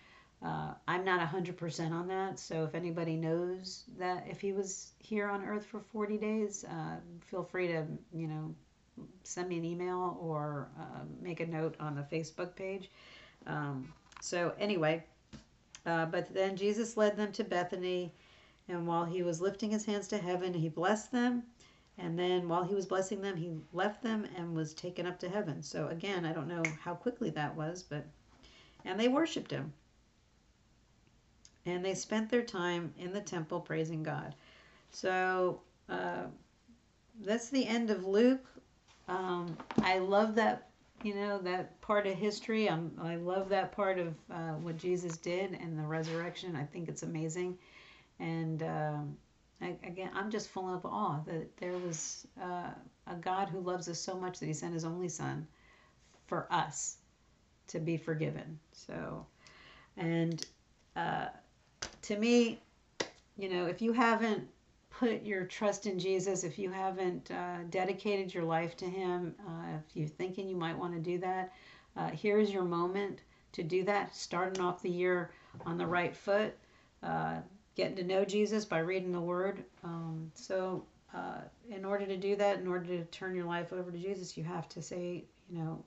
Uh, 0.44 0.74
I'm 0.88 1.06
not 1.06 1.20
100% 1.28 1.92
on 1.92 2.08
that, 2.08 2.40
so 2.40 2.64
if 2.64 2.74
anybody 2.76 3.16
knows 3.16 3.84
that 4.00 4.26
if 4.28 4.42
he 4.42 4.54
was 4.54 4.92
here 5.00 5.28
on 5.28 5.44
earth 5.44 5.66
for 5.66 5.80
40 5.80 6.18
days, 6.18 6.66
uh, 6.66 6.98
feel 7.30 7.44
free 7.44 7.68
to, 7.68 7.86
you 8.14 8.28
know, 8.28 8.54
send 9.24 9.50
me 9.50 9.58
an 9.58 9.66
email 9.66 10.18
or 10.20 10.68
uh, 10.80 11.04
make 11.22 11.40
a 11.40 11.46
note 11.46 11.76
on 11.80 11.96
the 11.96 12.02
Facebook 12.02 12.56
page. 12.56 12.90
Um, 13.46 13.92
so, 14.20 14.54
anyway, 14.60 15.04
uh, 15.86 16.06
but 16.06 16.34
then 16.34 16.56
Jesus 16.56 16.98
led 16.98 17.18
them 17.18 17.32
to 17.34 17.44
Bethany, 17.44 18.12
and 18.68 18.88
while 18.88 19.06
he 19.06 19.22
was 19.22 19.42
lifting 19.42 19.70
his 19.72 19.86
hands 19.86 20.08
to 20.10 20.18
heaven, 20.18 20.54
he 20.54 20.70
blessed 20.70 21.12
them 21.12 21.44
and 22.02 22.18
then 22.18 22.50
while 22.50 22.64
he 22.64 22.74
was 22.74 22.88
blessing 22.88 23.22
them, 23.22 23.38
he 23.38 23.52
left 23.74 24.02
them 24.02 24.28
and 24.36 24.56
was 24.56 24.74
taken 24.74 25.06
up 25.06 25.20
to 25.20 25.30
heaven. 25.30 25.62
So 25.62 25.88
again, 25.90 26.26
I 26.26 26.34
don't 26.34 26.48
know 26.48 26.64
how 26.84 26.96
quickly 26.96 27.30
that 27.32 27.56
was, 27.56 27.84
but 27.84 28.08
and 28.84 29.00
they 29.00 29.08
worshiped 29.08 29.52
him. 29.52 29.72
And 31.68 31.86
they 31.86 31.94
spent 31.94 32.32
their 32.32 32.42
time 32.42 32.92
in 32.98 33.14
the 33.14 33.22
temple 33.22 33.60
praising 33.60 34.02
God. 34.02 34.34
So 34.90 35.62
uh, 35.88 36.24
that's 37.24 37.50
the 37.50 37.68
end 37.68 37.92
of 37.92 38.04
Luke. 38.04 38.46
Um, 39.08 39.56
I 39.84 40.00
love 40.00 40.34
that, 40.36 40.70
you 41.04 41.14
know, 41.14 41.38
that 41.40 41.80
part 41.82 42.08
of 42.08 42.16
history. 42.16 42.68
I'm, 42.68 42.92
I 43.00 43.18
love 43.18 43.50
that 43.50 43.74
part 43.74 44.00
of 44.00 44.16
uh, 44.32 44.54
what 44.54 44.78
Jesus 44.78 45.18
did 45.18 45.54
and 45.54 45.78
the 45.78 45.84
resurrection. 45.84 46.56
I 46.56 46.64
think 46.64 46.90
it's 46.90 47.04
amazing. 47.04 47.60
And 48.20 48.64
um, 48.64 49.18
I, 49.62 49.76
again, 49.84 50.10
I'm 50.14 50.32
just 50.32 50.50
full 50.50 50.74
of 50.74 50.86
awe 50.86 51.20
that 51.26 51.56
there 51.58 51.78
was 51.78 52.28
uh, 52.42 52.72
a 53.08 53.16
God 53.16 53.50
who 53.50 53.60
loves 53.60 53.88
us 53.88 54.00
so 54.00 54.18
much 54.18 54.40
that 54.40 54.46
He 54.46 54.54
sent 54.54 54.74
His 54.74 54.86
only 54.86 55.10
Son 55.10 55.48
for 56.28 56.48
us 56.52 56.98
to 57.68 57.80
be 57.80 57.98
forgiven. 57.98 58.60
So, 58.72 59.26
and 59.98 60.46
uh, 60.96 61.28
to 62.04 62.18
me, 62.18 62.60
you 63.38 63.50
know, 63.50 63.66
if 63.66 63.82
you 63.82 63.94
haven't 63.94 64.48
put 64.90 65.24
your 65.24 65.46
trust 65.46 65.86
in 65.86 65.98
Jesus, 65.98 66.44
if 66.44 66.60
you 66.60 66.70
haven't 66.70 67.32
uh, 67.32 67.58
dedicated 67.70 68.34
your 68.34 68.44
life 68.44 68.76
to 68.78 68.86
Him, 68.86 69.36
uh, 69.48 69.78
if 69.78 69.96
you're 69.96 70.08
thinking 70.08 70.48
you 70.48 70.58
might 70.58 70.78
want 70.78 70.94
to 70.94 71.00
do 71.00 71.18
that, 71.20 71.54
uh, 71.96 72.10
here's 72.10 72.52
your 72.52 72.64
moment 72.64 73.22
to 73.54 73.64
do 73.64 73.84
that. 73.84 74.16
Starting 74.16 74.64
off 74.64 74.82
the 74.82 74.90
year 74.90 75.32
on 75.66 75.78
the 75.78 75.86
right 75.86 76.16
foot. 76.16 76.56
Uh, 77.04 77.38
getting 77.76 77.96
to 77.96 78.04
know 78.04 78.26
Jesus 78.26 78.66
by 78.66 78.80
reading 78.80 79.12
the 79.12 79.22
Word. 79.22 79.64
Um, 79.84 80.32
so, 80.36 80.86
uh, 81.14 81.42
in 81.70 81.84
order 81.86 82.06
to 82.06 82.18
do 82.18 82.36
that, 82.38 82.60
in 82.60 82.68
order 82.68 82.86
to 82.86 83.06
turn 83.06 83.36
your 83.36 83.46
life 83.46 83.74
over 83.74 83.92
to 83.92 83.98
Jesus, 83.98 84.38
you 84.38 84.44
have 84.44 84.70
to 84.70 84.82
say, 84.82 85.26
you 85.50 85.60
know, 85.60 85.84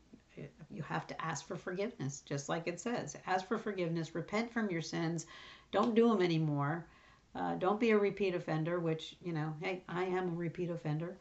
you 0.70 0.82
have 0.82 1.06
to 1.06 1.24
ask 1.24 1.46
for 1.46 1.56
forgiveness, 1.56 2.22
just 2.26 2.48
like 2.48 2.66
it 2.66 2.80
says. 2.80 3.16
Ask 3.26 3.46
for 3.46 3.58
forgiveness, 3.58 4.14
repent 4.14 4.52
from 4.52 4.70
your 4.70 4.82
sins, 4.82 5.26
don't 5.70 5.94
do 5.94 6.08
them 6.08 6.22
anymore. 6.22 6.86
Uh, 7.34 7.54
don't 7.56 7.80
be 7.80 7.90
a 7.90 7.98
repeat 7.98 8.34
offender, 8.34 8.78
which, 8.78 9.16
you 9.22 9.32
know, 9.32 9.54
hey, 9.60 9.82
I 9.88 10.04
am 10.04 10.28
a 10.28 10.32
repeat 10.32 10.70
offender. 10.70 11.16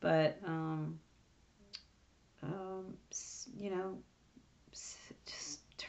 But, 0.00 0.38
um, 0.46 0.98
um, 2.42 2.96
you 3.58 3.70
know, 3.70 3.98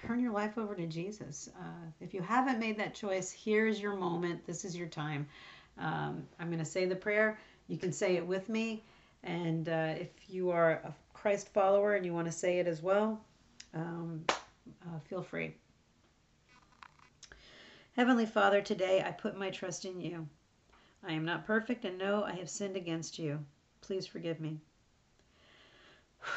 turn 0.08 0.22
your 0.22 0.32
life 0.32 0.58
over 0.58 0.74
to 0.74 0.88
Jesus. 0.88 1.50
Uh, 1.60 1.86
if 2.00 2.14
you 2.14 2.22
haven't 2.22 2.60
made 2.60 2.80
that 2.80 2.96
choice, 2.96 3.30
here's 3.30 3.82
your 3.82 3.94
moment. 3.94 4.46
This 4.48 4.64
is 4.64 4.74
your 4.74 4.88
time. 4.88 5.28
Um, 5.78 6.26
I'm 6.40 6.48
going 6.48 6.60
to 6.60 6.66
say 6.66 6.86
the 6.86 6.96
prayer. 6.96 7.38
You 7.68 7.78
can 7.78 7.92
say 7.92 8.16
it 8.16 8.26
with 8.26 8.48
me. 8.48 8.84
And 9.26 9.68
uh, 9.68 9.96
if 9.98 10.08
you 10.30 10.50
are 10.50 10.72
a 10.72 10.96
Christ 11.14 11.50
follower 11.50 11.96
and 11.96 12.06
you 12.06 12.14
want 12.14 12.28
to 12.28 12.32
say 12.32 12.60
it 12.60 12.68
as 12.68 12.82
well, 12.82 13.20
um, 13.74 14.24
uh, 14.30 15.00
feel 15.10 15.22
free. 15.22 15.54
Heavenly 17.98 18.26
Father, 18.26 18.62
today 18.62 19.04
I 19.06 19.12
put 19.12 19.38
my 19.38 19.50
trust 19.50 19.84
in 19.84 20.00
you. 20.00 20.26
I 21.06 21.12
am 21.12 21.26
not 21.26 21.46
perfect 21.46 21.84
and 21.84 21.98
know 21.98 22.24
I 22.24 22.32
have 22.36 22.50
sinned 22.50 22.78
against 22.78 23.20
you. 23.20 23.44
Please 23.82 24.08
forgive 24.08 24.40
me. 24.40 24.58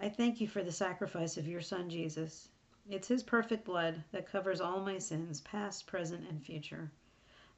I 0.00 0.08
thank 0.08 0.40
you 0.40 0.48
for 0.48 0.62
the 0.62 0.72
sacrifice 0.72 1.36
of 1.36 1.46
your 1.46 1.60
Son, 1.60 1.90
Jesus. 1.90 2.48
It's 2.88 3.08
his 3.08 3.22
perfect 3.22 3.64
blood 3.64 4.02
that 4.12 4.30
covers 4.30 4.60
all 4.60 4.80
my 4.80 4.98
sins, 4.98 5.40
past, 5.42 5.86
present, 5.86 6.28
and 6.28 6.42
future. 6.42 6.90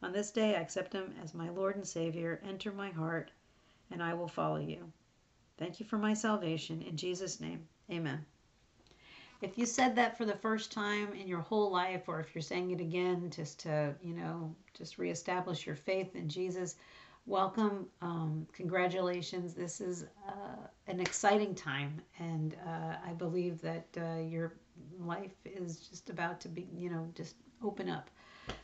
On 0.02 0.12
this 0.12 0.30
day, 0.30 0.56
I 0.56 0.60
accept 0.60 0.92
him 0.92 1.14
as 1.22 1.32
my 1.32 1.48
Lord 1.48 1.76
and 1.76 1.86
Savior. 1.86 2.42
Enter 2.44 2.72
my 2.72 2.90
heart, 2.90 3.30
and 3.90 4.02
I 4.02 4.14
will 4.14 4.28
follow 4.28 4.58
you. 4.58 4.92
Thank 5.58 5.78
you 5.78 5.86
for 5.86 5.98
my 5.98 6.12
salvation. 6.12 6.82
In 6.82 6.96
Jesus' 6.96 7.40
name, 7.40 7.68
amen. 7.90 8.26
If 9.40 9.58
you 9.58 9.66
said 9.66 9.94
that 9.96 10.16
for 10.16 10.24
the 10.24 10.36
first 10.36 10.72
time 10.72 11.12
in 11.14 11.26
your 11.26 11.40
whole 11.40 11.70
life, 11.70 12.08
or 12.08 12.20
if 12.20 12.34
you're 12.34 12.42
saying 12.42 12.70
it 12.70 12.80
again 12.80 13.30
just 13.30 13.60
to, 13.60 13.94
you 14.00 14.14
know, 14.14 14.54
just 14.74 14.98
reestablish 14.98 15.66
your 15.66 15.76
faith 15.76 16.14
in 16.14 16.28
Jesus, 16.28 16.76
welcome. 17.26 17.86
Um, 18.00 18.46
congratulations. 18.52 19.54
This 19.54 19.80
is 19.80 20.06
uh, 20.28 20.66
an 20.86 21.00
exciting 21.00 21.54
time, 21.54 22.00
and 22.18 22.56
uh, 22.66 22.96
I 23.04 23.12
believe 23.12 23.60
that 23.62 23.86
uh, 23.96 24.20
your 24.20 24.54
life 24.98 25.34
is 25.44 25.78
just 25.88 26.10
about 26.10 26.40
to 26.40 26.48
be, 26.48 26.68
you 26.76 26.90
know, 26.90 27.08
just 27.14 27.36
open 27.62 27.88
up. 27.88 28.10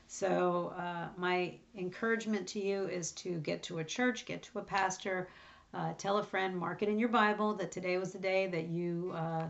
So, 0.07 0.73
uh, 0.79 1.09
my 1.16 1.55
encouragement 1.77 2.47
to 2.49 2.61
you 2.61 2.87
is 2.87 3.12
to 3.12 3.38
get 3.38 3.62
to 3.64 3.79
a 3.79 3.85
church, 3.85 4.25
get 4.25 4.42
to 4.44 4.59
a 4.59 4.62
pastor, 4.62 5.29
uh, 5.75 5.92
tell 5.99 6.18
a 6.18 6.25
friend, 6.25 6.57
mark 6.57 6.83
it 6.83 6.88
in 6.88 6.99
your 6.99 7.11
Bible 7.11 7.55
that 7.55 7.71
today 7.71 7.99
was 7.99 8.12
the 8.12 8.18
day 8.18 8.47
that 8.47 8.68
you 8.68 9.12
uh, 9.14 9.49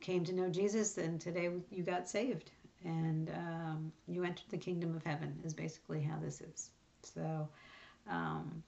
came 0.00 0.24
to 0.24 0.32
know 0.32 0.48
Jesus 0.48 0.98
and 0.98 1.20
today 1.20 1.50
you 1.70 1.82
got 1.84 2.08
saved 2.08 2.50
and 2.84 3.30
um, 3.30 3.92
you 4.08 4.24
entered 4.24 4.48
the 4.50 4.58
kingdom 4.58 4.94
of 4.96 5.04
heaven, 5.04 5.38
is 5.44 5.54
basically 5.54 6.02
how 6.02 6.18
this 6.18 6.40
is. 6.40 6.70
So, 7.02 7.48
um, 8.10 8.62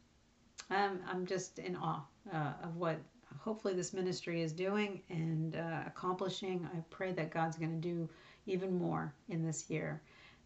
I'm, 0.71 1.01
I'm 1.07 1.27
just 1.27 1.59
in 1.59 1.77
awe 1.77 2.05
uh, 2.33 2.53
of 2.63 2.77
what 2.77 2.99
hopefully 3.45 3.75
this 3.75 3.93
ministry 3.93 4.41
is 4.41 4.53
doing 4.53 5.03
and 5.11 5.57
uh, 5.57 5.83
accomplishing. 5.87 6.67
I 6.75 6.79
pray 6.89 7.13
that 7.13 7.31
God's 7.31 7.57
going 7.57 7.79
to 7.79 7.89
do 7.89 8.09
even 8.47 8.79
more 8.79 9.13
in 9.29 9.45
this 9.45 9.69
year. 9.69 10.01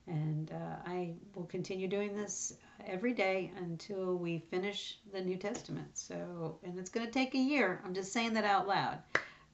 And 0.09 0.51
uh, 0.51 0.77
I 0.85 1.13
will 1.35 1.45
continue 1.45 1.87
doing 1.87 2.17
this 2.17 2.55
every 2.87 3.13
day 3.13 3.53
until 3.59 4.17
we 4.17 4.43
finish 4.51 4.99
the 5.13 5.21
New 5.21 5.37
Testament. 5.37 5.87
So, 5.93 6.59
and 6.65 6.79
it's 6.79 6.91
going 6.91 7.07
to 7.07 7.13
take 7.13 7.35
a 7.35 7.39
year. 7.39 7.81
I'm 7.85 7.95
just 7.95 8.13
saying 8.13 8.33
that 8.35 8.45
out 8.45 8.67
loud. 8.67 8.99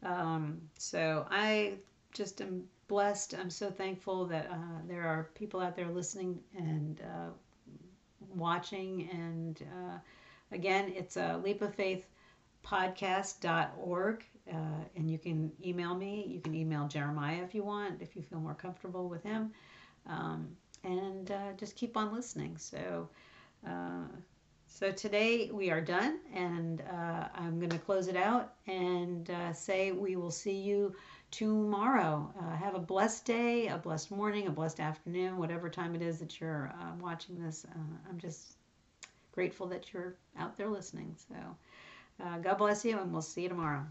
Um, 0.03 0.61
so 0.79 1.27
I 1.31 1.75
just 2.13 2.41
am 2.41 2.63
blessed. 2.89 3.35
I'm 3.39 3.51
so 3.51 3.71
thankful 3.71 4.25
that 4.27 4.49
uh, 4.51 4.81
there 4.89 5.03
are 5.03 5.29
people 5.35 5.61
out 5.61 5.77
there 5.77 5.89
listening 5.89 6.39
and 6.57 7.01
uh, 7.03 7.31
watching. 8.35 9.09
And 9.13 9.61
uh, 9.63 9.99
again, 10.53 10.93
it's 10.97 11.17
a 11.17 11.41
leap 11.45 11.61
of 11.61 11.75
faith 11.75 12.05
podcast.org. 12.65 14.25
Uh, 14.53 14.57
and 14.97 15.11
you 15.11 15.19
can 15.19 15.51
email 15.65 15.95
me. 15.95 16.27
You 16.29 16.41
can 16.41 16.55
email 16.55 16.87
Jeremiah 16.87 17.43
if 17.43 17.55
you 17.55 17.63
want, 17.63 18.03
if 18.03 18.15
you 18.15 18.23
feel 18.23 18.41
more 18.41 18.55
comfortable 18.55 19.09
with 19.09 19.23
him 19.23 19.53
um, 20.07 20.49
and 20.83 21.31
uh, 21.31 21.53
just 21.57 21.77
keep 21.77 21.97
on 21.97 22.13
listening. 22.13 22.57
So, 22.59 23.09
uh, 23.67 24.07
so 24.67 24.91
today 24.91 25.51
we 25.53 25.71
are 25.71 25.81
done, 25.81 26.19
and 26.35 26.83
uh, 26.83 27.29
I'm 27.35 27.59
going 27.59 27.71
to 27.71 27.79
close 27.79 28.09
it 28.09 28.17
out 28.17 28.55
and 28.67 29.31
uh, 29.31 29.53
say 29.53 29.93
we 29.93 30.17
will 30.17 30.31
see 30.31 30.57
you 30.57 30.95
tomorrow. 31.31 32.33
Uh, 32.41 32.57
have 32.57 32.75
a 32.75 32.81
blessed 32.81 33.25
day, 33.25 33.69
a 33.69 33.79
blessed 33.79 34.11
morning, 34.11 34.47
a 34.47 34.51
blessed 34.51 34.81
afternoon, 34.81 35.37
whatever 35.37 35.69
time 35.69 35.95
it 35.95 36.03
is 36.03 36.19
that 36.19 36.41
you're 36.41 36.73
watching 37.01 37.43
this. 37.43 37.65
I'm 38.09 38.19
just 38.19 38.57
grateful 39.33 39.67
that 39.69 39.93
you're 39.93 40.15
out 40.39 40.57
there 40.57 40.69
listening. 40.69 41.17
So, 41.29 41.35
Uh, 42.23 42.39
God 42.39 42.59
bless 42.59 42.85
you, 42.85 42.99
and 42.99 43.13
we'll 43.13 43.23
see 43.23 43.43
you 43.43 43.49
tomorrow. 43.49 43.87